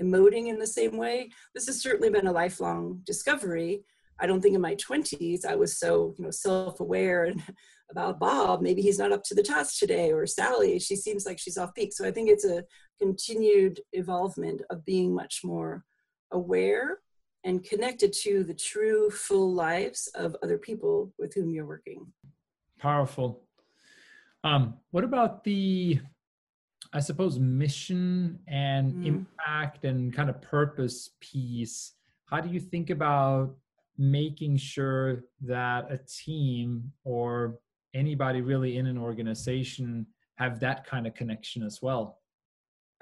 emoting 0.00 0.48
in 0.48 0.58
the 0.58 0.66
same 0.66 0.96
way. 0.96 1.30
This 1.54 1.66
has 1.66 1.82
certainly 1.82 2.10
been 2.10 2.26
a 2.26 2.32
lifelong 2.32 3.02
discovery. 3.04 3.84
I 4.20 4.26
don't 4.26 4.40
think 4.40 4.54
in 4.54 4.60
my 4.60 4.76
20s 4.76 5.44
i 5.44 5.56
was 5.56 5.78
so 5.78 6.14
you 6.16 6.24
know 6.24 6.30
self-aware 6.30 7.24
and 7.24 7.42
about 7.92 8.18
Bob, 8.18 8.60
maybe 8.60 8.82
he's 8.82 8.98
not 8.98 9.12
up 9.12 9.22
to 9.24 9.34
the 9.34 9.42
task 9.42 9.78
today, 9.78 10.10
or 10.10 10.26
Sally, 10.26 10.78
she 10.78 10.96
seems 10.96 11.24
like 11.24 11.38
she's 11.38 11.58
off 11.58 11.74
peak. 11.74 11.92
So 11.92 12.06
I 12.06 12.10
think 12.10 12.28
it's 12.28 12.44
a 12.44 12.64
continued 12.98 13.80
evolvement 13.92 14.62
of 14.70 14.84
being 14.84 15.14
much 15.14 15.42
more 15.44 15.84
aware 16.32 16.98
and 17.44 17.64
connected 17.64 18.12
to 18.12 18.44
the 18.44 18.54
true 18.54 19.10
full 19.10 19.52
lives 19.52 20.08
of 20.14 20.36
other 20.42 20.58
people 20.58 21.12
with 21.18 21.34
whom 21.34 21.50
you're 21.50 21.66
working. 21.66 22.06
Powerful. 22.78 23.44
Um, 24.44 24.74
what 24.90 25.04
about 25.04 25.44
the, 25.44 26.00
I 26.92 27.00
suppose, 27.00 27.38
mission 27.38 28.40
and 28.48 28.94
mm. 28.94 29.06
impact 29.06 29.84
and 29.84 30.12
kind 30.12 30.30
of 30.30 30.40
purpose 30.40 31.10
piece? 31.20 31.92
How 32.26 32.40
do 32.40 32.48
you 32.48 32.60
think 32.60 32.90
about 32.90 33.54
making 33.98 34.56
sure 34.56 35.24
that 35.42 35.90
a 35.90 35.98
team 35.98 36.92
or 37.04 37.58
anybody 37.94 38.40
really 38.40 38.76
in 38.76 38.86
an 38.86 38.98
organization 38.98 40.06
have 40.36 40.60
that 40.60 40.86
kind 40.86 41.06
of 41.06 41.14
connection 41.14 41.62
as 41.62 41.80
well. 41.82 42.18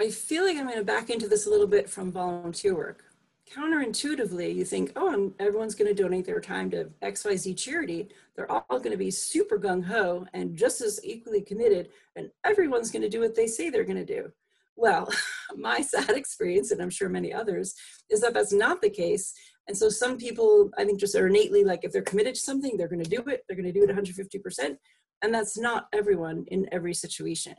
I 0.01 0.11
feel 0.11 0.45
like 0.45 0.57
I'm 0.57 0.67
going 0.67 0.79
to 0.79 0.85
back 0.85 1.11
into 1.11 1.29
this 1.29 1.47
a 1.47 1.51
little 1.51 1.67
bit 1.67 1.89
from 1.89 2.11
volunteer 2.11 2.75
work. 2.75 3.05
Counterintuitively, 3.51 4.55
you 4.55 4.65
think, 4.65 4.93
oh, 4.97 5.33
everyone's 5.39 5.75
going 5.75 5.95
to 5.95 6.03
donate 6.03 6.25
their 6.25 6.41
time 6.41 6.71
to 6.71 6.85
XYZ 7.03 7.59
charity. 7.59 8.09
They're 8.35 8.51
all 8.51 8.65
going 8.69 8.93
to 8.93 8.97
be 8.97 9.11
super 9.11 9.59
gung 9.59 9.85
ho 9.85 10.27
and 10.33 10.57
just 10.57 10.81
as 10.81 11.01
equally 11.05 11.43
committed, 11.43 11.91
and 12.17 12.31
everyone's 12.45 12.91
going 12.91 13.03
to 13.03 13.09
do 13.09 13.21
what 13.21 13.35
they 13.35 13.47
say 13.47 13.69
they're 13.69 13.85
going 13.85 14.05
to 14.05 14.05
do. 14.05 14.31
Well, 14.77 15.09
my 15.57 15.81
sad 15.81 16.11
experience, 16.17 16.71
and 16.71 16.81
I'm 16.81 16.91
sure 16.91 17.09
many 17.09 17.33
others, 17.33 17.75
is 18.09 18.21
that 18.21 18.35
that's 18.35 18.53
not 18.53 18.81
the 18.81 18.91
case. 18.91 19.35
And 19.69 19.77
so 19.77 19.89
some 19.89 20.17
people, 20.17 20.71
I 20.77 20.85
think, 20.85 20.99
just 20.99 21.15
are 21.15 21.27
innately 21.27 21.65
like 21.65 21.85
if 21.85 21.93
they're 21.93 22.03
committed 22.03 22.35
to 22.35 22.41
something, 22.41 22.77
they're 22.77 22.89
going 22.89 23.03
to 23.03 23.11
do 23.11 23.23
it. 23.29 23.45
They're 23.47 23.57
going 23.57 23.73
to 23.73 23.73
do 23.73 23.85
it 23.85 23.91
150%. 23.91 24.77
And 25.23 25.35
that's 25.35 25.59
not 25.59 25.87
everyone 25.93 26.45
in 26.49 26.67
every 26.73 26.95
situation. 26.95 27.55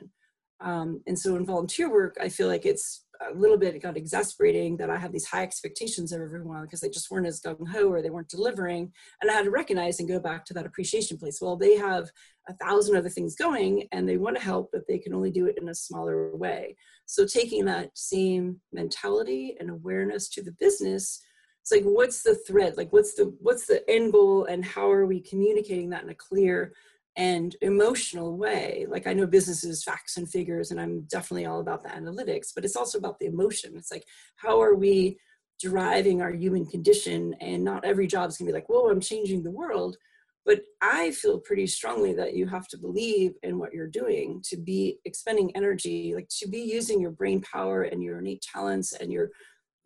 Um, 0.59 1.01
and 1.07 1.17
so 1.17 1.35
in 1.35 1.45
volunteer 1.45 1.91
work, 1.91 2.17
I 2.21 2.29
feel 2.29 2.47
like 2.47 2.65
it's 2.65 3.05
a 3.29 3.37
little 3.37 3.57
bit 3.57 3.75
it 3.75 3.83
got 3.83 3.97
exasperating 3.97 4.77
that 4.77 4.89
I 4.89 4.97
have 4.97 5.11
these 5.11 5.27
high 5.27 5.43
expectations 5.43 6.11
of 6.11 6.21
everyone 6.21 6.63
because 6.63 6.81
they 6.81 6.89
just 6.89 7.09
weren't 7.11 7.27
as 7.27 7.41
gung 7.41 7.67
ho 7.67 7.87
or 7.87 8.01
they 8.01 8.09
weren't 8.09 8.29
delivering. 8.29 8.91
And 9.21 9.29
I 9.29 9.33
had 9.33 9.45
to 9.45 9.51
recognize 9.51 9.99
and 9.99 10.09
go 10.09 10.19
back 10.19 10.45
to 10.45 10.53
that 10.55 10.65
appreciation 10.65 11.17
place. 11.17 11.39
Well, 11.41 11.55
they 11.55 11.75
have 11.75 12.09
a 12.47 12.53
thousand 12.55 12.97
other 12.97 13.09
things 13.09 13.35
going 13.35 13.87
and 13.91 14.07
they 14.07 14.17
want 14.17 14.37
to 14.37 14.43
help, 14.43 14.69
but 14.71 14.87
they 14.87 14.97
can 14.97 15.13
only 15.13 15.31
do 15.31 15.45
it 15.45 15.57
in 15.61 15.69
a 15.69 15.75
smaller 15.75 16.35
way. 16.35 16.75
So 17.05 17.25
taking 17.25 17.65
that 17.65 17.91
same 17.95 18.59
mentality 18.71 19.55
and 19.59 19.69
awareness 19.69 20.29
to 20.29 20.43
the 20.43 20.53
business 20.53 21.21
it's 21.61 21.71
like 21.71 21.83
what's 21.83 22.23
the 22.23 22.35
thread? 22.35 22.75
Like 22.75 22.91
what's 22.91 23.13
the 23.13 23.35
what's 23.39 23.67
the 23.67 23.87
end 23.89 24.13
goal 24.13 24.45
and 24.45 24.65
how 24.65 24.89
are 24.91 25.05
we 25.05 25.21
communicating 25.21 25.91
that 25.91 26.03
in 26.03 26.09
a 26.09 26.15
clear 26.15 26.73
and 27.15 27.55
emotional 27.61 28.35
way? 28.35 28.87
Like 28.89 29.05
i 29.05 29.13
know 29.13 29.27
businesses 29.27 29.83
facts 29.83 30.17
and 30.17 30.29
figures 30.29 30.71
and 30.71 30.81
i'm 30.81 31.01
definitely 31.01 31.45
all 31.45 31.59
about 31.59 31.83
the 31.83 31.89
analytics 31.89 32.47
but 32.55 32.65
it's 32.65 32.75
also 32.75 32.97
about 32.97 33.19
the 33.19 33.27
emotion. 33.27 33.73
It's 33.75 33.91
like 33.91 34.05
how 34.37 34.61
are 34.61 34.75
we 34.75 35.19
driving 35.59 36.21
our 36.21 36.33
human 36.33 36.65
condition? 36.65 37.35
And 37.39 37.63
not 37.63 37.85
every 37.85 38.07
job 38.07 38.29
is 38.29 38.37
to 38.37 38.45
be 38.45 38.51
like 38.51 38.67
whoa 38.67 38.89
i'm 38.89 39.01
changing 39.01 39.43
the 39.43 39.51
world 39.51 39.97
but 40.45 40.61
i 40.81 41.11
feel 41.11 41.39
pretty 41.39 41.67
strongly 41.67 42.13
that 42.13 42.33
you 42.33 42.47
have 42.47 42.67
to 42.69 42.77
believe 42.77 43.33
in 43.43 43.59
what 43.59 43.71
you're 43.71 43.87
doing 43.87 44.41
to 44.43 44.57
be 44.57 44.97
expending 45.05 45.55
energy 45.55 46.13
like 46.15 46.27
to 46.39 46.47
be 46.47 46.59
using 46.59 46.99
your 46.99 47.11
brain 47.11 47.39
power 47.41 47.83
and 47.83 48.01
your 48.01 48.17
innate 48.17 48.41
talents 48.41 48.93
and 48.93 49.11
your 49.11 49.29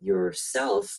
yourself 0.00 0.98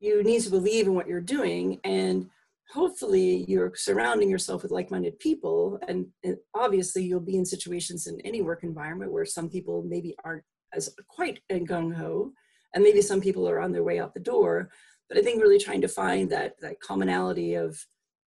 you 0.00 0.22
need 0.24 0.42
to 0.42 0.50
believe 0.50 0.86
in 0.86 0.94
what 0.94 1.06
you're 1.06 1.20
doing 1.20 1.78
and 1.84 2.28
hopefully 2.72 3.44
you're 3.48 3.72
surrounding 3.74 4.30
yourself 4.30 4.62
with 4.62 4.72
like-minded 4.72 5.18
people 5.18 5.78
and, 5.88 6.06
and, 6.24 6.36
obviously 6.54 7.02
you'll 7.02 7.20
be 7.20 7.36
in 7.36 7.44
situations 7.44 8.06
in 8.06 8.20
any 8.22 8.42
work 8.42 8.62
environment 8.62 9.12
where 9.12 9.24
some 9.24 9.48
people 9.48 9.82
maybe 9.82 10.14
aren't 10.24 10.44
as 10.72 10.94
quite 11.08 11.40
gung-ho 11.50 12.32
and 12.74 12.84
maybe 12.84 13.02
some 13.02 13.20
people 13.20 13.48
are 13.48 13.60
on 13.60 13.72
their 13.72 13.82
way 13.82 13.98
out 13.98 14.14
the 14.14 14.20
door. 14.20 14.70
But 15.08 15.18
i 15.18 15.22
think 15.22 15.42
really 15.42 15.58
trying 15.58 15.80
to 15.80 15.88
find 15.88 16.30
that 16.30 16.54
that 16.60 16.80
commonality 16.80 17.54
of 17.54 17.78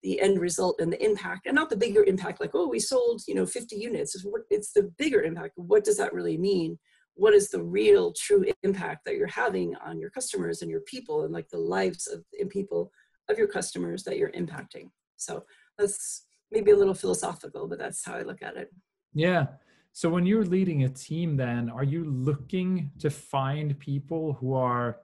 the 0.04 0.20
end 0.20 0.40
result 0.42 0.82
and 0.82 0.92
the 0.92 1.04
impact 1.04 1.48
and 1.48 1.56
not 1.56 1.70
the 1.70 1.78
bigger 1.78 2.04
impact 2.04 2.42
like 2.42 2.52
oh 2.54 2.68
we 2.68 2.80
sold 2.80 3.22
you 3.28 3.36
know 3.36 3.46
50 3.46 3.76
units. 3.78 4.22
It's 4.50 4.74
the 4.74 4.92
bigger 4.98 5.22
impact. 5.24 5.54
What 5.56 5.86
does 5.86 5.98
that 5.98 6.14
really 6.14 6.38
mean 6.38 6.78
what 7.16 7.34
is 7.34 7.50
the 7.50 7.62
real 7.62 8.12
true 8.14 8.46
impact 8.64 9.06
that 9.06 9.16
you're 9.16 9.28
having 9.28 9.76
on 9.86 10.00
your 10.00 10.10
customers 10.10 10.62
and 10.62 10.72
your 10.72 10.82
people 10.82 11.24
and 11.24 11.34
like 11.34 11.50
the 11.50 11.58
lives 11.58 12.08
of 12.08 12.24
people 12.50 12.92
of 13.30 13.38
your 13.38 13.48
customers 13.48 14.04
that 14.04 14.18
you're 14.18 14.32
impacting 14.32 14.90
so 15.18 15.44
that's 15.78 16.26
maybe 16.52 16.72
a 16.72 16.76
little 16.76 16.94
philosophical 16.94 17.68
but 17.68 17.80
that's 17.80 18.04
how 18.06 18.14
i 18.14 18.22
look 18.22 18.42
at 18.42 18.58
it 18.58 18.70
yeah 19.14 19.46
so 19.92 20.10
when 20.10 20.26
you're 20.26 20.46
leading 20.46 20.84
a 20.84 20.90
team 20.90 21.38
then 21.38 21.70
are 21.70 21.84
you 21.84 22.04
looking 22.06 22.92
to 23.00 23.10
find 23.10 23.78
people 23.80 24.34
who 24.34 24.54
are 24.54 24.98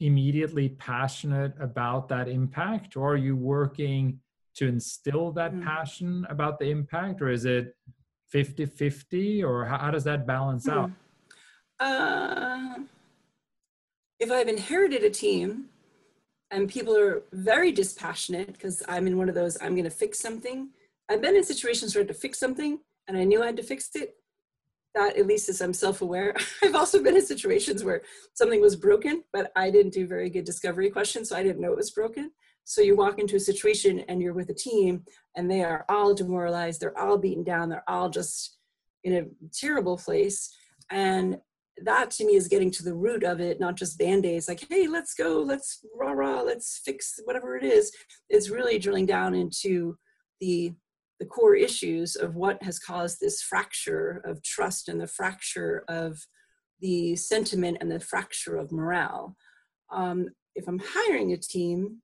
immediately 0.00 0.70
passionate 0.70 1.52
about 1.60 2.08
that 2.08 2.28
impact 2.28 2.96
or 2.96 3.12
are 3.12 3.16
you 3.16 3.36
working 3.36 4.18
to 4.54 4.66
instill 4.68 5.32
that 5.32 5.52
mm-hmm. 5.52 5.64
passion 5.64 6.26
about 6.28 6.58
the 6.58 6.66
impact 6.66 7.20
or 7.22 7.30
is 7.30 7.44
it 7.44 7.76
50 8.30 8.66
50 8.66 9.44
or 9.44 9.64
how, 9.64 9.78
how, 9.78 9.90
does 9.90 10.04
that 10.04 10.26
balance 10.26 10.64
hmm. 10.64 10.72
out? 10.72 10.90
Uh, 11.80 12.74
if 14.20 14.30
I've 14.30 14.48
inherited 14.48 15.02
a 15.02 15.10
team 15.10 15.66
and 16.50 16.68
people 16.68 16.96
are 16.96 17.22
very 17.32 17.72
dispassionate 17.72 18.52
because 18.52 18.82
I'm 18.88 19.06
in 19.06 19.18
one 19.18 19.28
of 19.28 19.34
those, 19.34 19.56
I'm 19.60 19.74
going 19.74 19.84
to 19.84 19.90
fix 19.90 20.20
something. 20.20 20.70
I've 21.10 21.20
been 21.20 21.36
in 21.36 21.44
situations 21.44 21.94
where 21.94 22.00
I 22.00 22.06
had 22.06 22.08
to 22.08 22.14
fix 22.14 22.38
something 22.38 22.78
and 23.08 23.16
I 23.16 23.24
knew 23.24 23.42
I 23.42 23.46
had 23.46 23.56
to 23.56 23.62
fix 23.62 23.90
it. 23.94 24.16
That 24.94 25.18
at 25.18 25.26
least 25.26 25.48
is 25.48 25.60
I'm 25.60 25.74
self-aware. 25.74 26.36
I've 26.62 26.76
also 26.76 27.02
been 27.02 27.16
in 27.16 27.26
situations 27.26 27.82
where 27.82 28.02
something 28.34 28.60
was 28.60 28.76
broken, 28.76 29.24
but 29.32 29.50
I 29.56 29.70
didn't 29.70 29.92
do 29.92 30.06
very 30.06 30.30
good 30.30 30.44
discovery 30.44 30.88
questions, 30.88 31.28
so 31.28 31.36
I 31.36 31.42
didn't 31.42 31.60
know 31.60 31.72
it 31.72 31.76
was 31.76 31.90
broken. 31.90 32.30
So 32.62 32.80
you 32.80 32.96
walk 32.96 33.18
into 33.18 33.36
a 33.36 33.40
situation 33.40 34.00
and 34.08 34.22
you're 34.22 34.32
with 34.32 34.48
a 34.50 34.54
team 34.54 35.04
and 35.36 35.50
they 35.50 35.62
are 35.64 35.84
all 35.88 36.14
demoralized, 36.14 36.80
they're 36.80 36.98
all 36.98 37.18
beaten 37.18 37.44
down, 37.44 37.68
they're 37.68 37.88
all 37.88 38.08
just 38.08 38.56
in 39.02 39.14
a 39.14 39.26
terrible 39.52 39.98
place. 39.98 40.54
And 40.90 41.38
that 41.82 42.10
to 42.12 42.24
me 42.24 42.34
is 42.34 42.48
getting 42.48 42.70
to 42.72 42.84
the 42.84 42.94
root 42.94 43.24
of 43.24 43.40
it, 43.40 43.60
not 43.60 43.76
just 43.76 43.98
band-aids 43.98 44.48
like, 44.48 44.64
hey, 44.68 44.86
let's 44.86 45.14
go, 45.14 45.42
let's 45.42 45.84
rah 45.96 46.12
rah, 46.12 46.42
let's 46.42 46.80
fix 46.84 47.18
whatever 47.24 47.56
it 47.56 47.64
is. 47.64 47.92
It's 48.28 48.50
really 48.50 48.78
drilling 48.78 49.06
down 49.06 49.34
into 49.34 49.96
the 50.40 50.74
the 51.20 51.26
core 51.26 51.54
issues 51.54 52.16
of 52.16 52.34
what 52.34 52.60
has 52.62 52.78
caused 52.78 53.20
this 53.20 53.40
fracture 53.40 54.20
of 54.24 54.42
trust 54.42 54.88
and 54.88 55.00
the 55.00 55.06
fracture 55.06 55.84
of 55.88 56.18
the 56.80 57.14
sentiment 57.14 57.78
and 57.80 57.90
the 57.90 58.00
fracture 58.00 58.56
of 58.56 58.72
morale. 58.72 59.36
Um, 59.92 60.28
if 60.56 60.66
I'm 60.66 60.80
hiring 60.80 61.32
a 61.32 61.36
team, 61.36 62.02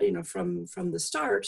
you 0.00 0.12
know, 0.12 0.22
from 0.22 0.66
from 0.66 0.90
the 0.90 1.00
start, 1.00 1.46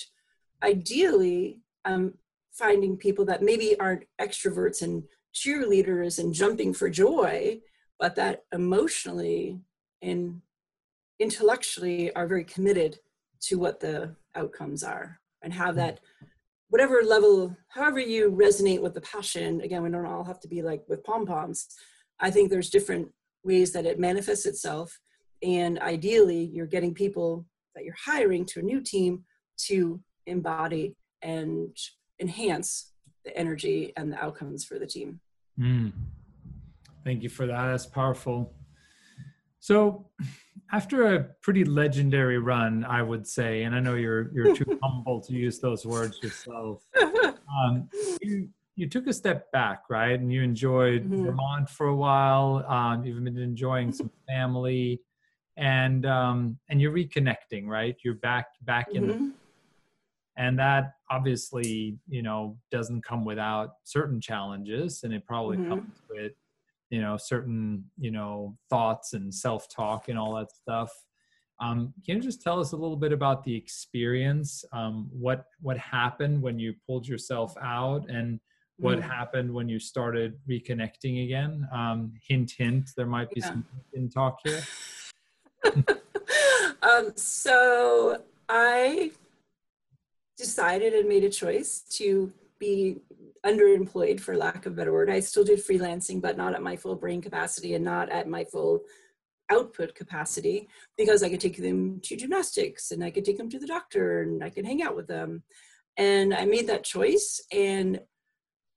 ideally, 0.63 1.61
I'm 1.85 2.15
finding 2.53 2.97
people 2.97 3.25
that 3.25 3.43
maybe 3.43 3.79
aren't 3.81 4.05
extroverts 4.21 4.83
and 4.83 5.05
cheerleaders 5.35 6.19
and 6.19 6.35
jumping 6.35 6.73
for 6.75 6.91
joy, 6.91 7.61
but 7.99 8.15
that 8.17 8.45
emotionally 8.53 9.61
and 10.03 10.41
intellectually 11.19 12.13
are 12.15 12.27
very 12.27 12.45
committed 12.45 12.99
to 13.41 13.59
what 13.59 13.81
the 13.81 14.15
outcomes 14.35 14.83
are 14.83 15.21
and 15.43 15.53
have 15.53 15.77
that 15.77 16.01
whatever 16.69 17.03
level 17.03 17.55
however 17.69 18.01
you 18.01 18.31
resonate 18.31 18.81
with 18.81 18.95
the 18.95 19.01
passion 19.03 19.61
again 19.61 19.83
we 19.83 19.91
don't 19.91 20.07
all 20.07 20.25
have 20.25 20.41
to 20.41 20.49
be 20.49 20.63
like 20.63 20.83
with 20.89 21.05
pom-poms. 21.05 21.69
I 22.19 22.31
think 22.31 22.51
there's 22.51 22.71
different 22.71 23.09
ways 23.45 23.73
that 23.73 23.87
it 23.87 23.99
manifests 23.99 24.47
itself. 24.47 24.99
And 25.43 25.79
ideally 25.81 26.51
you're 26.53 26.67
getting 26.67 26.95
people 26.95 27.45
that 27.75 27.85
you're 27.85 27.95
hiring 28.05 28.45
to 28.47 28.61
a 28.61 28.63
new 28.63 28.81
team 28.81 29.25
to 29.67 30.01
embody 30.27 30.97
and 31.21 31.77
enhance 32.21 32.92
the 33.25 33.37
energy 33.37 33.93
and 33.97 34.13
the 34.13 34.23
outcomes 34.23 34.65
for 34.65 34.79
the 34.79 34.87
team. 34.87 35.21
Mm. 35.59 35.93
Thank 37.05 37.23
you 37.23 37.29
for 37.29 37.47
that. 37.47 37.67
That's 37.67 37.87
powerful. 37.87 38.55
So, 39.61 40.09
after 40.73 41.15
a 41.15 41.25
pretty 41.43 41.65
legendary 41.65 42.39
run, 42.39 42.85
I 42.85 43.03
would 43.03 43.27
say, 43.27 43.63
and 43.63 43.75
I 43.75 43.81
know 43.81 43.95
you're 43.95 44.33
you're 44.33 44.57
too 44.57 44.79
humble 44.83 45.21
to 45.21 45.33
use 45.33 45.61
those 45.61 45.87
words 45.87 46.19
yourself. 46.23 46.83
Um, 47.53 47.91
you 48.23 48.49
you 48.77 48.89
took 48.89 49.07
a 49.07 49.13
step 49.13 49.53
back, 49.53 49.85
right? 49.91 50.19
And 50.19 50.33
you 50.33 50.43
enjoyed 50.43 51.05
mm-hmm. 51.05 51.25
Vermont 51.25 51.69
for 51.69 51.89
a 51.89 51.95
while. 51.95 52.65
Um, 52.67 53.05
you've 53.05 53.23
been 53.23 53.39
enjoying 53.39 53.93
some 53.99 54.11
family, 54.27 55.01
and 55.57 56.07
um, 56.07 56.59
and 56.69 56.81
you're 56.81 56.93
reconnecting, 56.93 57.67
right? 57.67 57.97
You're 58.03 58.15
back 58.15 58.47
back 58.63 58.89
in 58.93 59.03
mm-hmm. 59.03 59.25
the 59.27 59.33
and 60.37 60.59
that 60.59 60.95
obviously 61.11 61.99
you 62.09 62.23
know 62.23 62.57
doesn't 62.71 63.03
come 63.05 63.25
without 63.25 63.75
certain 63.85 64.21
challenges 64.21 65.03
and 65.03 65.13
it 65.13 65.27
probably 65.27 65.57
mm-hmm. 65.57 65.71
comes 65.71 66.03
with 66.11 66.33
you 66.91 67.01
know 67.01 67.17
certain 67.17 67.85
you 67.99 68.11
know 68.11 68.57
thoughts 68.71 69.13
and 69.13 69.35
self-talk 69.35 70.09
and 70.09 70.19
all 70.19 70.35
that 70.35 70.51
stuff 70.51 70.91
um, 71.61 71.95
can 72.05 72.17
you 72.17 72.23
just 72.23 72.43
tell 72.43 72.59
us 72.59 72.73
a 72.73 72.77
little 72.77 72.97
bit 72.97 73.13
about 73.13 73.45
the 73.45 73.55
experience 73.55 74.65
um, 74.73 75.09
what 75.13 75.47
what 75.61 75.77
happened 75.79 76.41
when 76.41 76.59
you 76.59 76.75
pulled 76.87 77.07
yourself 77.07 77.55
out 77.63 78.09
and 78.09 78.41
what 78.79 78.99
mm. 78.99 79.03
happened 79.03 79.53
when 79.53 79.69
you 79.69 79.79
started 79.79 80.39
reconnecting 80.49 81.25
again 81.25 81.69
um, 81.73 82.13
hint 82.27 82.53
hint 82.57 82.91
there 82.97 83.07
might 83.07 83.31
be 83.31 83.41
yeah. 83.41 83.47
some 83.47 83.67
in 83.93 84.09
talk 84.09 84.39
here 84.45 84.63
um, 86.83 87.13
so 87.17 88.23
i 88.49 89.11
decided 90.37 90.95
and 90.95 91.09
made 91.09 91.25
a 91.25 91.31
choice 91.31 91.81
to 91.91 92.33
be 92.59 92.99
underemployed 93.45 94.21
for 94.21 94.37
lack 94.37 94.67
of 94.67 94.73
a 94.73 94.77
better 94.77 94.93
word. 94.93 95.11
I 95.11 95.21
still 95.21 95.45
did 95.45 95.59
freelancing, 95.59 96.21
but 96.21 96.37
not 96.37 96.55
at 96.55 96.63
my 96.63 96.77
full 96.77 96.95
brain 96.95 97.21
capacity 97.21 97.75
and 97.75 97.85
not 97.85 98.09
at 98.11 98.29
my 98.29 98.45
full 98.45 98.83
output 99.51 99.95
capacity 99.95 100.69
because 100.97 101.23
I 101.23 101.29
could 101.29 101.41
take 101.41 101.57
them 101.57 102.01
to 102.05 102.17
gymnastics 102.17 102.91
and 102.91 103.03
I 103.05 103.11
could 103.11 103.25
take 103.25 103.37
them 103.37 103.51
to 103.51 103.59
the 103.59 103.67
doctor 103.67 104.23
and 104.23 104.43
I 104.43 104.51
could 104.51 104.65
hang 104.65 104.83
out 104.83 104.97
with 104.97 105.09
them. 105.09 105.43
And 105.97 106.33
I 106.33 106.45
made 106.47 106.69
that 106.69 106.85
choice. 106.85 107.45
And 107.53 108.01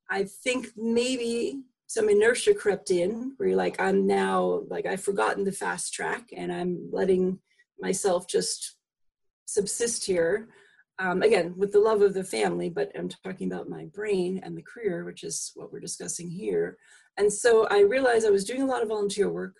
I 0.09 0.23
think 0.23 0.69
maybe 0.75 1.61
some 1.87 2.09
inertia 2.09 2.55
crept 2.55 2.91
in 2.91 3.33
where 3.37 3.49
you're 3.49 3.57
like, 3.57 3.79
I'm 3.79 4.07
now 4.07 4.63
like, 4.67 4.85
I've 4.85 5.03
forgotten 5.03 5.43
the 5.43 5.51
fast 5.51 5.93
track 5.93 6.29
and 6.35 6.51
I'm 6.51 6.89
letting 6.91 7.39
myself 7.79 8.27
just 8.27 8.75
subsist 9.45 10.05
here 10.05 10.49
um, 10.99 11.21
again 11.21 11.53
with 11.57 11.71
the 11.71 11.79
love 11.79 12.01
of 12.01 12.13
the 12.13 12.23
family 12.23 12.69
but 12.69 12.91
i'm 12.97 13.09
talking 13.09 13.51
about 13.51 13.69
my 13.69 13.85
brain 13.93 14.39
and 14.43 14.57
the 14.57 14.61
career 14.61 15.03
which 15.03 15.23
is 15.23 15.51
what 15.55 15.71
we're 15.71 15.79
discussing 15.79 16.29
here. 16.29 16.77
And 17.17 17.31
so 17.31 17.67
i 17.69 17.79
realized 17.81 18.25
i 18.25 18.29
was 18.31 18.45
doing 18.45 18.61
a 18.61 18.65
lot 18.65 18.81
of 18.81 18.89
volunteer 18.89 19.29
work 19.29 19.55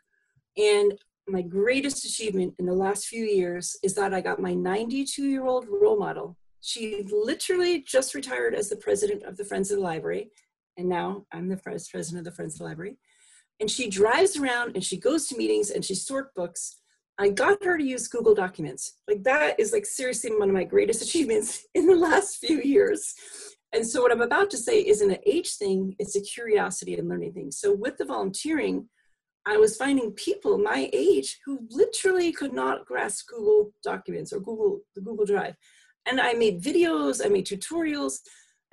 and 0.58 0.93
my 1.28 1.41
greatest 1.41 2.06
achievement 2.06 2.54
in 2.60 2.65
the 2.65 2.74
last 2.74 3.08
few 3.08 3.26
years 3.26 3.78
is 3.84 3.95
that 3.95 4.13
i 4.13 4.21
got 4.21 4.41
my 4.41 4.54
92 4.54 5.24
year 5.24 5.45
old 5.45 5.67
role 5.69 5.98
model. 5.98 6.38
She 6.62 7.06
literally 7.12 7.84
just 7.84 8.15
retired 8.15 8.56
as 8.56 8.69
the 8.69 8.78
president 8.78 9.24
of 9.24 9.38
the 9.38 9.45
friends 9.45 9.71
of 9.71 9.78
the 9.78 9.84
library 9.84 10.32
and 10.78 10.88
now 10.88 11.26
i'm 11.32 11.48
the 11.50 11.58
president 11.58 12.19
of 12.19 12.26
the 12.26 12.32
friends 12.32 12.56
of 12.56 12.60
the 12.60 12.65
library. 12.65 12.98
And 13.60 13.71
she 13.71 13.89
drives 13.89 14.36
around 14.36 14.76
and 14.76 14.84
she 14.84 14.98
goes 14.98 15.28
to 15.28 15.38
meetings 15.38 15.69
and 15.69 15.84
she 15.84 15.95
sort 15.95 16.36
books 16.36 16.82
I 17.17 17.30
got 17.30 17.63
her 17.63 17.78
to 17.78 17.84
use 17.84 18.08
Google 18.08 18.36
Documents. 18.36 18.97
Like 19.08 19.23
that 19.23 19.60
is 19.60 19.71
like 19.71 19.86
seriously 19.86 20.32
one 20.36 20.49
of 20.49 20.56
my 20.56 20.63
greatest 20.63 21.01
achievements 21.08 21.65
in 21.73 21.88
the 21.88 21.95
last 21.95 22.38
few 22.38 22.62
years. 22.62 23.13
And 23.73 23.86
so 23.86 24.01
what 24.01 24.12
I'm 24.12 24.21
about 24.21 24.49
to 24.51 24.58
say 24.58 24.80
isn't 24.80 25.12
an 25.12 25.19
age 25.25 25.56
thing, 25.56 25.95
it's 25.99 26.15
a 26.15 26.21
curiosity 26.21 26.95
and 26.95 27.10
learning 27.10 27.34
thing. 27.34 27.51
So 27.51 27.73
with 27.73 27.97
the 27.97 28.06
volunteering, 28.06 28.88
I 29.45 29.58
was 29.58 29.78
finding 29.78 30.12
people 30.12 30.58
my 30.58 30.89
age 30.91 31.39
who 31.45 31.60
literally 31.69 32.32
could 32.32 32.54
not 32.54 32.86
grasp 32.86 33.28
Google 33.28 33.73
Documents 33.84 34.34
or 34.34 34.39
Google 34.39 34.80
the 34.95 35.01
Google 35.01 35.25
Drive. 35.25 35.56
And 36.08 36.19
I 36.21 36.34
made 36.34 36.63
videos, 36.63 37.23
I 37.23 37.30
made 37.30 37.45
tutorials. 37.45 38.19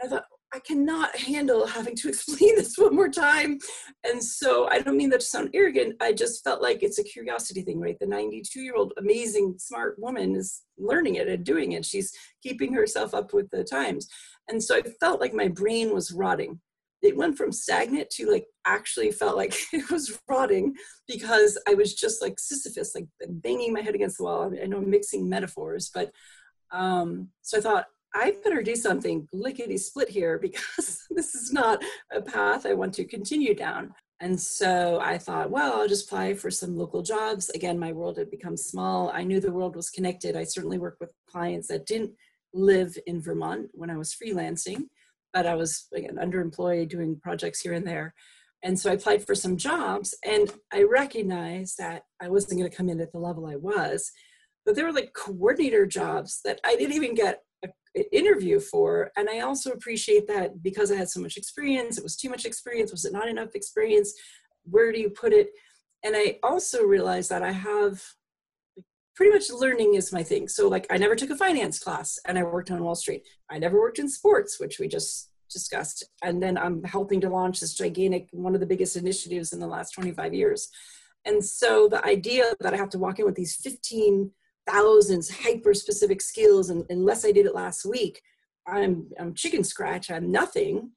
I 0.03 0.07
thought, 0.07 0.25
I 0.55 0.59
cannot 0.59 1.17
handle 1.17 1.67
having 1.67 1.97
to 1.97 2.09
explain 2.11 2.57
this 2.57 2.77
one 2.77 2.95
more 2.95 3.09
time. 3.09 3.59
And 4.05 4.23
so 4.23 4.69
I 4.69 4.81
don't 4.81 4.97
mean 4.97 5.11
that 5.11 5.21
to 5.21 5.27
sound 5.27 5.51
arrogant. 5.55 5.97
I 6.01 6.13
just 6.13 6.45
felt 6.45 6.63
like 6.63 6.83
it's 6.83 6.99
a 6.99 7.05
curiosity 7.05 7.63
thing, 7.63 7.81
right? 7.81 7.99
The 7.99 8.07
92 8.07 8.61
year 8.61 8.75
old 8.77 8.93
amazing, 8.99 9.55
smart 9.59 9.99
woman 9.99 10.37
is 10.37 10.63
learning 10.79 11.17
it 11.17 11.29
and 11.29 11.45
doing 11.45 11.73
it. 11.73 11.85
She's 11.85 12.13
keeping 12.43 12.73
herself 12.75 13.15
up 13.15 13.33
with 13.33 13.49
the 13.51 13.65
times. 13.65 14.09
And 14.49 14.63
so 14.63 14.77
I 14.77 14.83
felt 15.01 15.21
like 15.21 15.35
my 15.35 15.49
brain 15.49 15.95
was 15.95 16.13
rotting. 16.13 16.61
It 17.01 17.17
went 17.17 17.37
from 17.37 17.51
stagnant 17.51 18.11
to 18.11 18.31
like 18.31 18.47
actually 18.65 19.11
felt 19.11 19.37
like 19.37 19.55
it 19.73 19.91
was 19.91 20.19
rotting 20.29 20.75
because 21.09 21.59
I 21.69 21.75
was 21.75 21.95
just 21.95 22.23
like 22.23 22.39
Sisyphus, 22.39 22.95
like 22.95 23.07
banging 23.29 23.73
my 23.73 23.81
head 23.81 23.95
against 23.95 24.19
the 24.19 24.25
wall. 24.25 24.53
I 24.61 24.67
know 24.67 24.79
I'm 24.79 24.91
mixing 24.91 25.29
metaphors, 25.29 25.91
but 25.93 26.13
um, 26.71 27.29
so 27.43 27.59
I 27.59 27.61
thought 27.61 27.87
I 28.15 28.35
better 28.45 28.63
do 28.63 28.77
something 28.77 29.29
lickety 29.33 29.79
split 29.79 30.09
here 30.09 30.39
because 30.43 31.05
this 31.11 31.35
is 31.35 31.53
not 31.53 31.83
a 32.13 32.21
path 32.21 32.67
I 32.67 32.75
want 32.75 32.95
to 32.95 33.05
continue 33.05 33.55
down. 33.55 33.95
And 34.21 34.41
so 34.41 35.01
I 35.01 35.19
thought, 35.19 35.51
well, 35.51 35.81
I'll 35.81 35.89
just 35.89 36.07
apply 36.07 36.35
for 36.35 36.49
some 36.49 36.77
local 36.77 37.03
jobs. 37.03 37.51
Again, 37.51 37.77
my 37.77 37.93
world 37.93 38.19
had 38.19 38.31
become 38.31 38.57
small. 38.57 39.11
I 39.13 39.25
knew 39.25 39.41
the 39.41 39.51
world 39.51 39.75
was 39.75 39.91
connected. 39.91 40.37
I 40.37 40.45
certainly 40.45 40.79
worked 40.79 41.01
with 41.01 41.13
clients 41.29 41.67
that 41.69 41.87
didn't 41.87 42.13
live 42.55 42.97
in 43.07 43.21
Vermont 43.21 43.71
when 43.73 43.91
I 43.91 43.97
was 43.97 44.15
freelancing, 44.15 44.83
but 45.33 45.45
I 45.45 45.57
was, 45.57 45.89
again, 45.93 46.19
underemployed 46.23 46.91
doing 46.91 47.19
projects 47.21 47.61
here 47.63 47.73
and 47.73 47.85
there. 47.85 48.15
And 48.63 48.79
so 48.79 48.91
I 48.91 48.95
applied 48.95 49.27
for 49.27 49.35
some 49.35 49.57
jobs 49.57 50.17
and 50.25 50.53
I 50.73 50.85
recognized 50.85 51.79
that 51.79 52.03
I 52.21 52.29
wasn't 52.29 52.61
going 52.61 52.71
to 52.71 52.77
come 52.77 52.89
in 52.89 53.01
at 53.01 53.11
the 53.11 53.19
level 53.19 53.47
I 53.47 53.57
was, 53.57 54.13
but 54.65 54.77
there 54.77 54.85
were 54.85 54.93
like 54.93 55.15
coordinator 55.15 55.85
jobs 55.85 56.41
that 56.45 56.61
I 56.65 56.77
didn't 56.77 56.95
even 56.95 57.17
get 57.17 57.41
interview 58.11 58.59
for. 58.59 59.11
And 59.17 59.29
I 59.29 59.41
also 59.41 59.71
appreciate 59.71 60.27
that 60.29 60.63
because 60.63 60.91
I 60.91 60.97
had 60.97 61.11
so 61.11 61.21
much 61.21 61.37
experience, 61.37 61.99
it 61.99 62.05
was 62.05 62.17
too 62.17 62.31
much 62.31 62.45
experience, 62.45 62.91
was 62.91 63.05
it 63.05 63.13
not 63.13 63.29
enough 63.29 63.55
experience? 63.55 64.15
Where 64.65 64.93
do 64.93 65.01
you 65.01 65.11
put 65.11 65.33
it? 65.33 65.51
And 66.05 66.17
I 66.17 66.39
also 66.43 66.83
realized 66.83 67.31
that 67.31 67.43
I 67.43 67.53
have 67.53 68.03
pretty 69.15 69.33
much 69.33 69.51
learning 69.51 69.95
is 69.95 70.13
my 70.13 70.23
thing. 70.23 70.49
So 70.49 70.69
like 70.69 70.87
I 70.91 70.97
never 70.97 71.15
took 71.15 71.31
a 71.31 71.37
finance 71.37 71.79
class 71.79 72.19
and 72.27 72.39
I 72.39 72.43
worked 72.43 72.71
on 72.71 72.83
Wall 72.83 72.95
Street. 72.95 73.27
I 73.51 73.59
never 73.59 73.79
worked 73.79 73.99
in 73.99 74.09
sports, 74.09 74.59
which 74.59 74.79
we 74.79 74.89
just 74.89 75.31
discussed. 75.51 76.05
And 76.23 76.43
then 76.43 76.57
I'm 76.57 76.83
helping 76.83 77.21
to 77.21 77.29
launch 77.29 77.61
this 77.61 77.75
gigantic, 77.75 78.29
one 78.33 78.55
of 78.55 78.61
the 78.61 78.67
biggest 78.67 78.97
initiatives 78.97 79.53
in 79.53 79.61
the 79.61 79.67
last 79.67 79.93
25 79.93 80.33
years. 80.33 80.69
And 81.25 81.45
so 81.45 81.89
the 81.89 82.05
idea 82.05 82.55
that 82.61 82.73
I 82.73 82.77
have 82.77 82.91
to 82.91 82.99
walk 82.99 83.19
in 83.19 83.27
with 83.27 83.35
these 83.35 83.57
15,000 84.67 85.29
hyper 85.43 85.75
specific 85.75 86.21
skills, 86.21 86.71
and 86.71 86.85
unless 86.91 87.25
I 87.25 87.33
did 87.33 87.47
it 87.47 87.55
last 87.55 87.85
week, 87.85 88.23
I'm, 88.67 89.09
I'm 89.19 89.35
chicken 89.35 89.65
scratch, 89.65 90.11
I'm 90.11 90.31
nothing, 90.31 90.91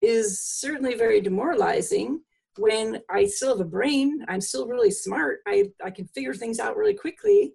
is 0.00 0.40
certainly 0.40 0.94
very 0.94 1.20
demoralizing 1.20 2.20
when 2.58 3.00
I 3.08 3.26
still 3.26 3.56
have 3.56 3.60
a 3.60 3.68
brain, 3.68 4.24
I'm 4.28 4.40
still 4.40 4.66
really 4.66 4.90
smart, 4.90 5.40
I, 5.46 5.70
I 5.82 5.90
can 5.90 6.06
figure 6.08 6.34
things 6.34 6.58
out 6.58 6.76
really 6.76 6.94
quickly. 6.94 7.54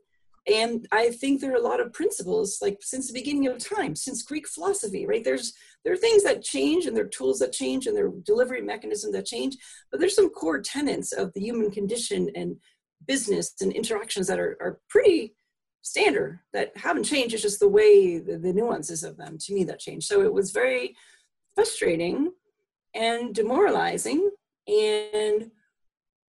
And 0.51 0.87
I 0.93 1.09
think 1.09 1.41
there 1.41 1.51
are 1.51 1.57
a 1.57 1.61
lot 1.61 1.81
of 1.81 1.91
principles, 1.91 2.59
like 2.61 2.77
since 2.81 3.07
the 3.07 3.13
beginning 3.13 3.47
of 3.47 3.57
time, 3.57 3.95
since 3.95 4.23
Greek 4.23 4.47
philosophy, 4.47 5.05
right? 5.05 5.23
There's 5.23 5.53
there 5.83 5.93
are 5.93 5.97
things 5.97 6.23
that 6.23 6.41
change 6.41 6.85
and 6.85 6.95
there 6.95 7.03
are 7.03 7.09
tools 7.09 7.39
that 7.39 7.51
change 7.51 7.85
and 7.85 7.95
there 7.95 8.07
are 8.07 8.13
delivery 8.25 8.61
mechanisms 8.61 9.13
that 9.13 9.25
change, 9.25 9.57
but 9.91 9.99
there's 9.99 10.15
some 10.15 10.29
core 10.29 10.61
tenets 10.61 11.11
of 11.11 11.33
the 11.33 11.41
human 11.41 11.69
condition 11.69 12.29
and 12.33 12.55
business 13.05 13.55
and 13.61 13.73
interactions 13.73 14.27
that 14.27 14.39
are, 14.39 14.57
are 14.61 14.79
pretty 14.89 15.35
standard 15.87 16.39
that 16.53 16.75
haven't 16.77 17.03
changed. 17.03 17.33
It's 17.33 17.43
just 17.43 17.59
the 17.59 17.69
way 17.69 18.19
the, 18.19 18.37
the 18.37 18.53
nuances 18.53 19.03
of 19.03 19.17
them 19.17 19.37
to 19.39 19.53
me 19.53 19.63
that 19.65 19.79
changed. 19.79 20.07
So 20.07 20.21
it 20.21 20.33
was 20.33 20.51
very 20.51 20.95
frustrating 21.55 22.31
and 22.93 23.33
demoralizing 23.33 24.29
and 24.67 25.51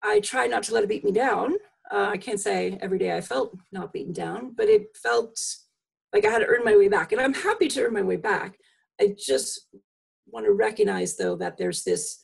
I 0.03 0.19
tried 0.19 0.51
not 0.51 0.63
to 0.63 0.73
let 0.73 0.83
it 0.83 0.89
beat 0.89 1.03
me 1.03 1.11
down. 1.11 1.55
Uh, 1.91 2.09
I 2.11 2.17
can't 2.17 2.39
say 2.39 2.77
every 2.81 2.99
day 2.99 3.15
I 3.15 3.21
felt 3.21 3.57
not 3.71 3.93
beaten 3.93 4.13
down, 4.13 4.53
but 4.55 4.67
it 4.67 4.95
felt 4.95 5.39
like 6.13 6.25
I 6.25 6.29
had 6.29 6.39
to 6.39 6.45
earn 6.45 6.63
my 6.63 6.75
way 6.75 6.87
back. 6.87 7.11
And 7.11 7.19
I'm 7.19 7.33
happy 7.33 7.67
to 7.69 7.83
earn 7.83 7.93
my 7.93 8.01
way 8.01 8.17
back. 8.17 8.57
I 9.01 9.15
just 9.17 9.67
want 10.27 10.45
to 10.45 10.51
recognize, 10.51 11.15
though, 11.15 11.35
that 11.37 11.57
there's 11.57 11.83
this 11.83 12.23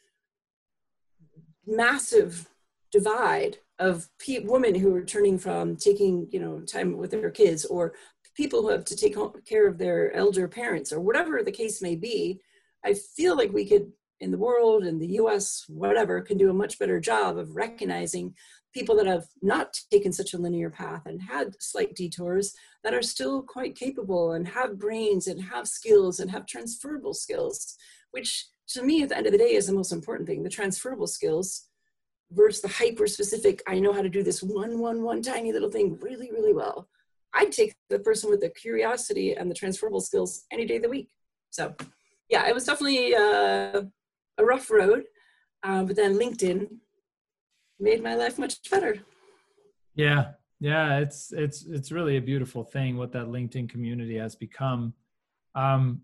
massive 1.65 2.49
divide 2.91 3.57
of 3.83 4.07
women 4.43 4.73
who 4.73 4.95
are 4.95 5.03
turning 5.03 5.37
from 5.37 5.75
taking, 5.75 6.27
you 6.31 6.39
know, 6.39 6.61
time 6.61 6.97
with 6.97 7.11
their 7.11 7.29
kids 7.29 7.65
or 7.65 7.93
people 8.35 8.61
who 8.61 8.69
have 8.69 8.85
to 8.85 8.95
take 8.95 9.15
care 9.45 9.67
of 9.67 9.77
their 9.77 10.11
elder 10.13 10.47
parents 10.47 10.91
or 10.93 10.99
whatever 11.01 11.43
the 11.43 11.51
case 11.51 11.81
may 11.81 11.95
be. 11.95 12.39
I 12.85 12.93
feel 12.93 13.35
like 13.35 13.51
we 13.51 13.65
could 13.65 13.91
in 14.19 14.31
the 14.31 14.37
world, 14.37 14.85
in 14.85 14.99
the 14.99 15.15
US, 15.19 15.65
whatever, 15.67 16.21
can 16.21 16.37
do 16.37 16.49
a 16.49 16.53
much 16.53 16.79
better 16.79 16.99
job 16.99 17.37
of 17.37 17.57
recognizing 17.57 18.33
people 18.73 18.95
that 18.95 19.05
have 19.05 19.25
not 19.41 19.77
taken 19.91 20.13
such 20.13 20.33
a 20.33 20.37
linear 20.37 20.69
path 20.69 21.01
and 21.05 21.21
had 21.21 21.61
slight 21.61 21.93
detours 21.93 22.53
that 22.83 22.93
are 22.93 23.01
still 23.01 23.43
quite 23.43 23.75
capable 23.75 24.31
and 24.31 24.47
have 24.47 24.79
brains 24.79 25.27
and 25.27 25.41
have 25.41 25.67
skills 25.67 26.21
and 26.21 26.31
have 26.31 26.45
transferable 26.45 27.13
skills, 27.13 27.75
which 28.11 28.47
to 28.69 28.81
me 28.81 29.03
at 29.03 29.09
the 29.09 29.17
end 29.17 29.25
of 29.25 29.33
the 29.33 29.37
day 29.37 29.53
is 29.55 29.67
the 29.67 29.73
most 29.73 29.91
important 29.91 30.27
thing 30.27 30.41
the 30.41 30.49
transferable 30.49 31.05
skills 31.05 31.67
versus 32.33 32.61
the 32.61 32.67
hyper 32.67 33.07
specific, 33.07 33.61
I 33.67 33.79
know 33.79 33.93
how 33.93 34.01
to 34.01 34.09
do 34.09 34.23
this 34.23 34.41
one, 34.43 34.79
one, 34.79 35.03
one 35.03 35.21
tiny 35.21 35.51
little 35.53 35.71
thing 35.71 35.97
really, 36.01 36.31
really 36.31 36.53
well. 36.53 36.87
I'd 37.33 37.51
take 37.51 37.75
the 37.89 37.99
person 37.99 38.29
with 38.29 38.41
the 38.41 38.49
curiosity 38.49 39.33
and 39.33 39.49
the 39.49 39.55
transferable 39.55 40.01
skills 40.01 40.45
any 40.51 40.65
day 40.65 40.77
of 40.77 40.83
the 40.83 40.89
week. 40.89 41.09
So, 41.49 41.75
yeah, 42.29 42.47
it 42.47 42.53
was 42.53 42.65
definitely 42.65 43.15
uh, 43.15 43.81
a 44.37 44.45
rough 44.45 44.69
road, 44.69 45.03
uh, 45.63 45.83
but 45.83 45.95
then 45.95 46.15
LinkedIn 46.15 46.67
made 47.79 48.03
my 48.03 48.15
life 48.15 48.37
much 48.37 48.69
better. 48.69 48.99
Yeah, 49.95 50.31
yeah, 50.59 50.97
it's 50.99 51.31
it's 51.33 51.65
it's 51.65 51.91
really 51.91 52.17
a 52.17 52.21
beautiful 52.21 52.63
thing 52.63 52.97
what 52.97 53.11
that 53.11 53.27
LinkedIn 53.27 53.69
community 53.69 54.17
has 54.17 54.35
become. 54.35 54.93
Um, 55.55 56.01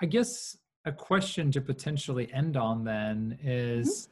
I 0.00 0.06
guess 0.06 0.56
a 0.84 0.92
question 0.92 1.50
to 1.52 1.60
potentially 1.60 2.32
end 2.32 2.56
on 2.56 2.84
then 2.84 3.38
is, 3.42 3.88
mm-hmm. 3.88 4.11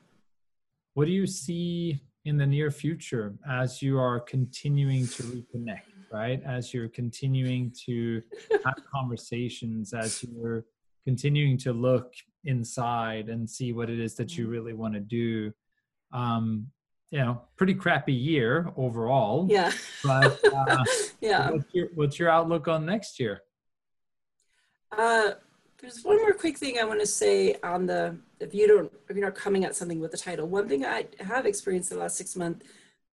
What 0.94 1.07
do 1.07 1.12
you 1.12 1.26
see 1.26 2.00
in 2.24 2.37
the 2.37 2.46
near 2.46 2.70
future 2.70 3.35
as 3.48 3.81
you 3.81 3.98
are 3.98 4.20
continuing 4.20 5.07
to 5.09 5.22
reconnect? 5.22 5.83
Right, 6.12 6.42
as 6.44 6.74
you're 6.74 6.88
continuing 6.88 7.72
to 7.87 8.20
have 8.64 8.74
conversations, 8.92 9.94
as 9.94 10.24
you're 10.24 10.64
continuing 11.05 11.57
to 11.59 11.72
look 11.72 12.12
inside 12.44 13.29
and 13.29 13.48
see 13.48 13.72
what 13.72 13.90
it 13.90 13.98
is 13.98 14.14
that 14.16 14.37
you 14.37 14.44
mm-hmm. 14.44 14.53
really 14.53 14.72
want 14.72 14.94
to 14.94 15.00
do 15.00 15.53
um 16.12 16.66
you 17.11 17.18
know 17.18 17.40
pretty 17.57 17.74
crappy 17.74 18.12
year 18.12 18.72
overall 18.76 19.46
yeah 19.50 19.70
but 20.03 20.38
uh, 20.53 20.85
yeah 21.20 21.50
what's 21.50 21.74
your, 21.74 21.88
what's 21.94 22.18
your 22.18 22.29
outlook 22.29 22.68
on 22.68 22.87
next 22.87 23.20
year 23.20 23.42
uh 24.96 25.33
there's 25.80 26.02
one 26.02 26.16
more 26.18 26.32
quick 26.32 26.58
thing 26.58 26.78
i 26.78 26.84
want 26.84 27.00
to 27.00 27.06
say 27.06 27.54
on 27.62 27.86
the 27.86 28.16
if 28.40 28.54
you 28.54 28.66
don't 28.66 28.92
if 29.08 29.16
you're 29.16 29.24
not 29.24 29.34
coming 29.34 29.64
at 29.64 29.76
something 29.76 30.00
with 30.00 30.10
the 30.10 30.16
title 30.16 30.46
one 30.46 30.68
thing 30.68 30.84
i 30.84 31.06
have 31.20 31.46
experienced 31.46 31.90
the 31.90 31.96
last 31.96 32.16
six 32.16 32.36
months 32.36 32.66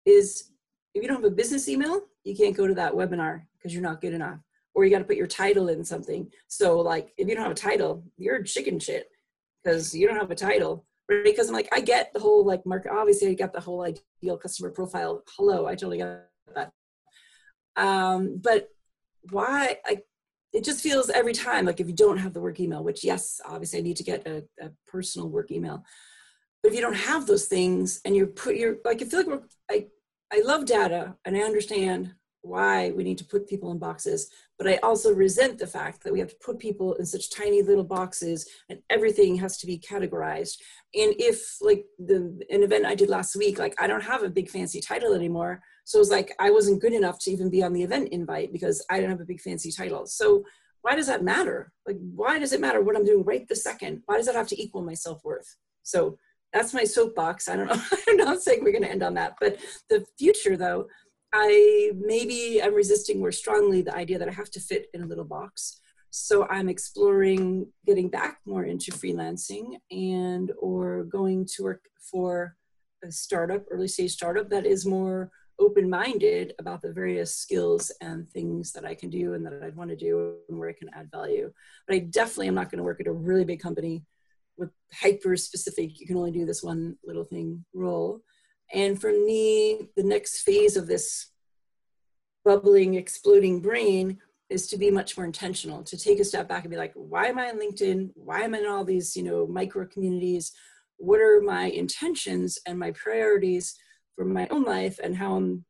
is 0.06 0.52
if 0.94 1.02
you 1.02 1.08
don't 1.08 1.24
have 1.24 1.32
a 1.32 1.36
business 1.36 1.68
email 1.68 2.02
you 2.24 2.36
can't 2.36 2.58
go 2.58 2.68
to 2.68 2.74
that 2.74 2.94
webinar 2.94 3.44
because 3.58 3.74
you're 3.74 3.84
not 3.84 4.02
good 4.02 4.14
enough 4.14 4.40
or 4.76 4.86
you 4.86 4.92
got 4.92 5.00
to 5.00 5.06
put 5.06 5.18
your 5.18 5.28
title 5.28 5.70
in 5.70 5.84
something 5.84 6.30
so 6.48 6.80
like 6.80 7.14
if 7.18 7.28
you 7.28 7.36
don't 7.36 7.44
have 7.44 7.52
a 7.52 7.56
title 7.56 8.04
you're 8.18 8.42
chicken 8.44 8.80
shit 8.80 9.10
because 9.68 9.94
you 9.94 10.08
don't 10.08 10.18
have 10.18 10.32
a 10.32 10.36
title. 10.36 10.86
Because 11.08 11.48
I'm 11.48 11.54
like, 11.54 11.70
I 11.72 11.80
get 11.80 12.14
the 12.14 12.20
whole 12.20 12.46
like 12.46 12.66
market. 12.66 12.92
Obviously, 12.92 13.30
I 13.30 13.34
got 13.34 13.54
the 13.54 13.62
whole 13.62 13.82
ideal 13.82 14.38
customer 14.38 14.72
profile. 14.72 15.24
Hello, 15.38 15.66
I 15.66 15.72
totally 15.72 16.00
got 16.00 16.24
that. 16.54 16.72
Um, 17.78 18.40
but 18.42 18.70
why? 19.30 19.78
I, 19.86 20.00
it 20.54 20.64
just 20.64 20.82
feels 20.82 21.10
every 21.10 21.34
time 21.34 21.66
like 21.66 21.80
if 21.80 21.88
you 21.88 21.94
don't 21.94 22.18
have 22.18 22.34
the 22.34 22.42
work 22.42 22.60
email, 22.60 22.84
which 22.84 23.04
yes, 23.04 23.42
obviously 23.46 23.80
I 23.80 23.84
need 23.84 23.98
to 23.98 24.04
get 24.04 24.28
a, 24.28 24.44
a 24.62 24.72
personal 24.88 25.30
work 25.30 25.52
email. 25.52 25.84
But 26.64 26.70
if 26.70 26.76
you 26.76 26.82
don't 26.82 26.96
have 26.96 27.28
those 27.28 27.46
things 27.46 28.02
and 28.04 28.16
you're 28.16 28.28
put, 28.28 28.56
you're 28.56 28.78
like, 28.84 29.02
I 29.02 29.06
feel 29.06 29.20
like 29.20 29.28
we're, 29.28 29.42
I, 29.70 29.88
I 30.34 30.42
love 30.44 30.66
data 30.66 31.16
and 31.26 31.36
I 31.36 31.42
understand 31.42 32.14
why 32.42 32.92
we 32.92 33.04
need 33.04 33.18
to 33.18 33.26
put 33.26 33.48
people 33.48 33.72
in 33.72 33.78
boxes 33.78 34.30
but 34.58 34.68
i 34.68 34.78
also 34.78 35.14
resent 35.14 35.58
the 35.58 35.68
fact 35.68 36.04
that 36.04 36.14
we 36.14 36.20
have 36.20 36.30
to 36.30 36.36
put 36.44 36.60
people 36.60 36.94
in 36.96 37.06
such 37.06 37.32
tiny 37.32 37.62
little 37.62 37.84
boxes 37.84 38.48
and 38.70 38.80
everything 38.90 39.36
has 39.36 39.58
to 39.58 39.68
be 39.68 39.78
categorized. 39.80 40.58
And 40.96 41.14
if 41.20 41.58
like 41.62 41.86
the 42.00 42.40
an 42.50 42.64
event 42.64 42.86
i 42.86 42.96
did 42.96 43.10
last 43.10 43.36
week 43.36 43.60
like 43.60 43.76
i 43.80 43.88
don't 43.88 44.04
have 44.04 44.24
a 44.24 44.30
big 44.30 44.50
fancy 44.50 44.80
title 44.80 45.14
anymore 45.14 45.62
so 45.84 46.00
it's 46.00 46.10
like 46.10 46.34
i 46.40 46.50
wasn't 46.50 46.82
good 46.82 46.94
enough 46.94 47.20
to 47.20 47.32
even 47.32 47.50
be 47.50 47.64
on 47.64 47.74
the 47.74 47.84
event 47.84 48.10
invite 48.10 48.52
because 48.52 48.86
i 48.90 49.00
don't 49.00 49.10
have 49.10 49.22
a 49.22 49.26
big 49.26 49.42
fancy 49.42 49.72
title. 49.72 50.06
So 50.06 50.44
why 50.82 50.96
does 50.96 51.08
that 51.08 51.24
matter? 51.24 51.72
Like 51.86 51.98
why 52.00 52.40
does 52.40 52.54
it 52.54 52.62
matter 52.62 52.82
what 52.82 52.96
i'm 52.96 53.06
doing 53.06 53.24
right 53.24 53.48
the 53.48 53.56
second? 53.56 54.04
Why 54.06 54.18
does 54.18 54.26
that 54.28 54.36
have 54.36 54.48
to 54.50 54.62
equal 54.62 54.84
my 54.84 54.94
self-worth? 54.94 55.56
So 55.84 56.18
that's 56.54 56.74
my 56.74 56.86
soapbox. 56.86 57.50
I 57.50 57.58
don't 57.58 57.68
know. 57.68 57.82
I'm 58.08 58.18
not 58.18 58.42
saying 58.42 58.64
we're 58.64 58.72
going 58.72 58.84
to 58.84 58.92
end 58.92 59.04
on 59.04 59.16
that 59.16 59.36
but 59.40 59.58
the 59.90 60.06
future 60.18 60.56
though 60.56 60.88
I 61.34 61.92
maybe 61.96 62.62
I'm 62.64 62.74
resisting 62.74 63.20
more 63.20 63.32
strongly 63.32 63.82
the 63.82 63.96
idea 63.96 64.20
that 64.20 64.30
I 64.30 64.34
have 64.34 64.52
to 64.52 64.60
fit 64.60 64.88
in 64.94 65.04
a 65.04 65.06
little 65.06 65.26
box. 65.26 65.80
So 66.10 66.48
I'm 66.48 66.70
exploring 66.70 67.68
getting 67.86 68.10
back 68.10 68.40
more 68.46 68.64
into 68.64 68.92
freelancing 68.92 69.78
and 69.92 70.52
or 70.58 71.04
going 71.04 71.46
to 71.56 71.64
work 71.64 71.86
for 72.00 72.56
a 73.04 73.12
startup, 73.12 73.66
early 73.70 73.88
stage 73.88 74.12
startup 74.12 74.50
that 74.50 74.66
is 74.66 74.86
more 74.86 75.32
open-minded 75.60 76.54
about 76.60 76.82
the 76.82 76.94
various 76.94 77.36
skills 77.36 77.92
and 78.02 78.30
things 78.30 78.72
that 78.72 78.86
I 78.86 78.96
can 78.96 79.10
do 79.10 79.34
and 79.34 79.46
that 79.46 79.62
I'd 79.64 79.76
want 79.76 79.90
to 79.90 79.96
do 79.96 80.36
and 80.50 80.58
where 80.58 80.70
I 80.70 80.74
can 80.74 80.90
add 80.94 81.12
value. 81.12 81.52
But 81.88 81.96
I 81.96 82.00
definitely 82.00 82.48
am 82.48 82.56
not 82.56 82.72
going 82.72 82.78
to 82.78 82.84
work 82.84 83.02
at 83.02 83.08
a 83.08 83.12
really 83.12 83.44
big 83.44 83.60
company 83.60 84.04
with 84.58 84.72
hyper 84.92 85.38
specific, 85.38 86.00
you 86.00 86.08
can 86.08 86.18
only 86.18 86.32
do 86.32 86.46
this 86.46 86.64
one 86.64 86.98
little 87.06 87.24
thing 87.24 87.64
role. 87.74 88.22
And 88.74 89.00
for 89.00 89.12
me, 89.12 89.90
the 89.96 90.04
next 90.04 90.42
phase 90.42 90.76
of 90.76 90.88
this 90.88 91.32
bubbling, 92.44 92.96
exploding 92.96 93.60
brain 93.62 94.20
is 94.50 94.68
to 94.68 94.78
be 94.78 94.90
much 94.90 95.18
more 95.18 95.26
intentional, 95.26 95.84
to 95.84 95.98
take 95.98 96.20
a 96.20 96.26
step 96.26 96.48
back 96.48 96.64
and 96.64 96.72
be 96.72 96.78
like, 96.78 96.94
why 96.96 97.28
am 97.28 97.38
I 97.38 97.50
on 97.50 97.60
LinkedIn? 97.60 98.12
Why 98.16 98.42
am 98.42 98.56
I 98.56 98.60
in 98.60 98.68
all 98.68 98.86
these, 98.86 99.16
you 99.16 99.24
know, 99.24 99.46
micro 99.46 99.86
communities? 99.86 100.54
What 100.98 101.20
are 101.20 101.42
my 101.42 101.66
intentions 101.66 102.58
and 102.66 102.80
my 102.80 102.92
priorities 102.92 103.76
for 104.16 104.26
my 104.26 104.48
own 104.50 104.64
life 104.64 105.00
and 105.04 105.16
how 105.16 105.36
I'm 105.36 105.66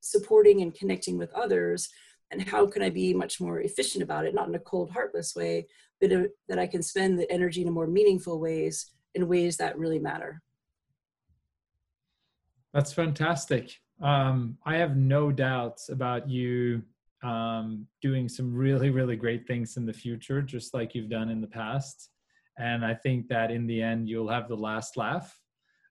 supporting 0.00 0.60
and 0.60 0.74
connecting 0.74 1.16
with 1.16 1.32
others? 1.32 1.88
And 2.30 2.42
how 2.42 2.66
can 2.66 2.82
I 2.82 2.90
be 2.90 3.14
much 3.14 3.40
more 3.40 3.60
efficient 3.60 4.04
about 4.04 4.26
it, 4.26 4.34
not 4.34 4.48
in 4.48 4.54
a 4.54 4.58
cold, 4.58 4.90
heartless 4.90 5.34
way, 5.34 5.66
but 6.00 6.12
uh, 6.12 6.24
that 6.48 6.58
I 6.58 6.66
can 6.66 6.82
spend 6.82 7.18
the 7.18 7.30
energy 7.32 7.62
in 7.62 7.72
more 7.72 7.86
meaningful 7.86 8.38
ways, 8.38 8.90
in 9.14 9.28
ways 9.28 9.56
that 9.56 9.78
really 9.78 9.98
matter. 9.98 10.42
That's 12.74 12.92
fantastic. 12.92 13.74
Um, 14.02 14.58
I 14.64 14.76
have 14.76 14.96
no 14.96 15.32
doubts 15.32 15.88
about 15.88 16.28
you 16.28 16.82
um, 17.22 17.86
doing 18.00 18.28
some 18.28 18.54
really, 18.54 18.90
really 18.90 19.16
great 19.16 19.46
things 19.46 19.76
in 19.76 19.86
the 19.86 19.92
future, 19.92 20.40
just 20.42 20.74
like 20.74 20.94
you've 20.94 21.10
done 21.10 21.30
in 21.30 21.40
the 21.40 21.48
past. 21.48 22.10
And 22.58 22.84
I 22.84 22.94
think 22.94 23.28
that 23.28 23.50
in 23.50 23.66
the 23.66 23.82
end, 23.82 24.08
you'll 24.08 24.28
have 24.28 24.48
the 24.48 24.56
last 24.56 24.96
laugh. 24.96 25.36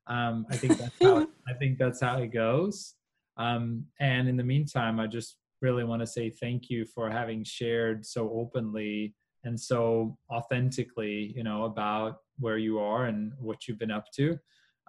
Um, 0.08 0.46
I 0.50 0.58
think 0.58 0.78
that's 0.78 0.96
how 1.02 1.28
I 1.48 1.54
think 1.60 1.78
that's 1.78 2.02
how 2.02 2.18
it 2.18 2.28
goes. 2.28 2.96
Um, 3.38 3.86
and 4.00 4.28
in 4.28 4.38
the 4.38 4.44
meantime, 4.44 5.00
I 5.00 5.08
just 5.08 5.38
really 5.62 5.84
want 5.84 6.02
to 6.02 6.08
say 6.08 6.30
thank 6.30 6.70
you 6.70 6.86
for 6.86 7.10
having 7.10 7.44
shared 7.44 8.06
so 8.06 8.32
openly 8.34 9.16
and 9.44 9.60
so 9.60 10.18
authentically, 10.32 11.34
you 11.36 11.44
know, 11.44 11.66
about 11.66 12.18
where 12.40 12.58
you 12.58 12.80
are 12.80 13.06
and 13.06 13.34
what 13.40 13.68
you've 13.68 13.80
been 13.80 13.92
up 13.92 14.06
to. 14.16 14.38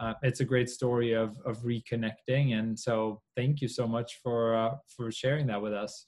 Uh, 0.00 0.14
it's 0.22 0.40
a 0.40 0.44
great 0.44 0.70
story 0.70 1.12
of 1.12 1.36
of 1.44 1.58
reconnecting, 1.58 2.58
and 2.58 2.78
so 2.78 3.20
thank 3.36 3.60
you 3.60 3.68
so 3.68 3.86
much 3.86 4.20
for 4.22 4.54
uh, 4.54 4.74
for 4.96 5.10
sharing 5.10 5.46
that 5.48 5.60
with 5.60 5.72
us. 5.72 6.06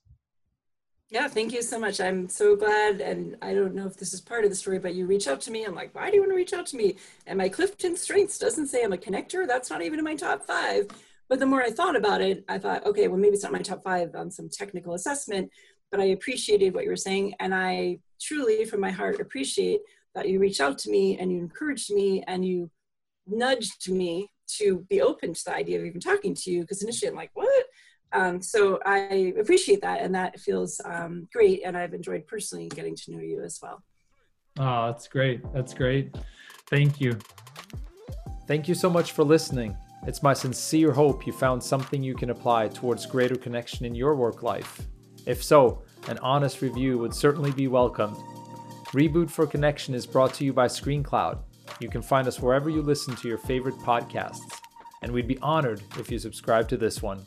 Yeah, 1.10 1.26
thank 1.26 1.52
you 1.52 1.60
so 1.60 1.76
much. 1.76 2.00
I'm 2.00 2.28
so 2.28 2.54
glad. 2.54 3.00
And 3.00 3.36
I 3.42 3.52
don't 3.52 3.74
know 3.74 3.86
if 3.88 3.96
this 3.96 4.14
is 4.14 4.20
part 4.20 4.44
of 4.44 4.50
the 4.50 4.54
story, 4.54 4.78
but 4.78 4.94
you 4.94 5.06
reach 5.06 5.26
out 5.26 5.40
to 5.40 5.50
me. 5.50 5.64
I'm 5.64 5.74
like, 5.74 5.92
why 5.92 6.08
do 6.08 6.14
you 6.14 6.22
want 6.22 6.30
to 6.30 6.36
reach 6.36 6.52
out 6.52 6.66
to 6.66 6.76
me? 6.76 6.96
And 7.26 7.36
my 7.36 7.48
Clifton 7.48 7.96
strengths 7.96 8.38
doesn't 8.38 8.68
say 8.68 8.84
I'm 8.84 8.92
a 8.92 8.96
connector. 8.96 9.44
That's 9.44 9.70
not 9.70 9.82
even 9.82 9.98
in 9.98 10.04
my 10.04 10.14
top 10.14 10.44
five. 10.44 10.86
But 11.28 11.40
the 11.40 11.46
more 11.46 11.62
I 11.62 11.70
thought 11.70 11.96
about 11.96 12.20
it, 12.20 12.44
I 12.48 12.58
thought, 12.58 12.86
okay, 12.86 13.08
well, 13.08 13.18
maybe 13.18 13.34
it's 13.34 13.42
not 13.42 13.52
my 13.52 13.58
top 13.58 13.82
five 13.82 14.14
on 14.14 14.30
some 14.30 14.48
technical 14.48 14.94
assessment, 14.94 15.50
but 15.90 15.98
I 15.98 16.04
appreciated 16.04 16.74
what 16.74 16.84
you 16.84 16.90
were 16.90 16.96
saying. 16.96 17.34
And 17.40 17.52
I 17.52 17.98
truly, 18.20 18.64
from 18.64 18.80
my 18.80 18.92
heart, 18.92 19.20
appreciate 19.20 19.80
that 20.14 20.28
you 20.28 20.38
reached 20.38 20.60
out 20.60 20.78
to 20.78 20.90
me 20.90 21.18
and 21.18 21.32
you 21.32 21.38
encouraged 21.38 21.92
me 21.92 22.22
and 22.28 22.44
you 22.44 22.70
nudged 23.26 23.90
me 23.90 24.30
to 24.58 24.84
be 24.88 25.00
open 25.00 25.32
to 25.34 25.44
the 25.44 25.54
idea 25.54 25.78
of 25.78 25.86
even 25.86 26.00
talking 26.00 26.34
to 26.34 26.50
you. 26.50 26.62
Because 26.62 26.82
initially 26.82 27.10
I'm 27.10 27.16
like, 27.16 27.30
what? 27.34 27.66
Um, 28.12 28.42
so 28.42 28.80
I 28.84 29.34
appreciate 29.38 29.82
that, 29.82 30.00
and 30.00 30.14
that 30.14 30.40
feels 30.40 30.80
um, 30.84 31.28
great. 31.32 31.62
And 31.64 31.76
I've 31.76 31.94
enjoyed 31.94 32.26
personally 32.26 32.68
getting 32.68 32.96
to 32.96 33.12
know 33.12 33.20
you 33.20 33.42
as 33.42 33.58
well. 33.62 33.82
Oh, 34.58 34.86
that's 34.86 35.06
great. 35.06 35.40
That's 35.52 35.72
great. 35.72 36.16
Thank 36.68 37.00
you. 37.00 37.18
Thank 38.46 38.66
you 38.66 38.74
so 38.74 38.90
much 38.90 39.12
for 39.12 39.22
listening. 39.22 39.76
It's 40.06 40.22
my 40.22 40.32
sincere 40.32 40.92
hope 40.92 41.26
you 41.26 41.32
found 41.32 41.62
something 41.62 42.02
you 42.02 42.14
can 42.14 42.30
apply 42.30 42.68
towards 42.68 43.06
greater 43.06 43.36
connection 43.36 43.84
in 43.86 43.94
your 43.94 44.16
work 44.16 44.42
life. 44.42 44.80
If 45.26 45.44
so, 45.44 45.82
an 46.08 46.18
honest 46.18 46.62
review 46.62 46.98
would 46.98 47.14
certainly 47.14 47.52
be 47.52 47.68
welcomed. 47.68 48.16
Reboot 48.92 49.30
for 49.30 49.46
Connection 49.46 49.94
is 49.94 50.06
brought 50.06 50.34
to 50.34 50.44
you 50.44 50.52
by 50.52 50.66
ScreenCloud. 50.66 51.38
You 51.80 51.88
can 51.88 52.02
find 52.02 52.28
us 52.28 52.40
wherever 52.40 52.70
you 52.70 52.82
listen 52.82 53.16
to 53.16 53.28
your 53.28 53.38
favorite 53.38 53.76
podcasts, 53.76 54.60
and 55.02 55.10
we'd 55.10 55.26
be 55.26 55.38
honored 55.38 55.82
if 55.98 56.10
you 56.10 56.18
subscribe 56.18 56.68
to 56.68 56.76
this 56.76 57.02
one. 57.02 57.26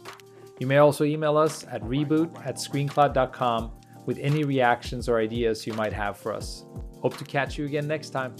You 0.60 0.68
may 0.68 0.78
also 0.78 1.04
email 1.04 1.38
us 1.38 1.66
at 1.66 1.82
reboot 1.82 2.46
at 2.46 2.56
screencloud.com 2.56 3.72
with 4.06 4.20
any 4.20 4.44
reactions 4.44 5.10
or 5.10 5.20
ideas 5.20 5.66
you 5.66 5.74
might 5.74 5.94
have 5.94 6.18
for 6.18 6.34
us. 6.34 6.66
Hope 7.02 7.18
to 7.18 7.26
catch 7.26 7.58
you 7.58 7.66
again 7.66 7.88
next 7.88 8.12
time. 8.12 8.36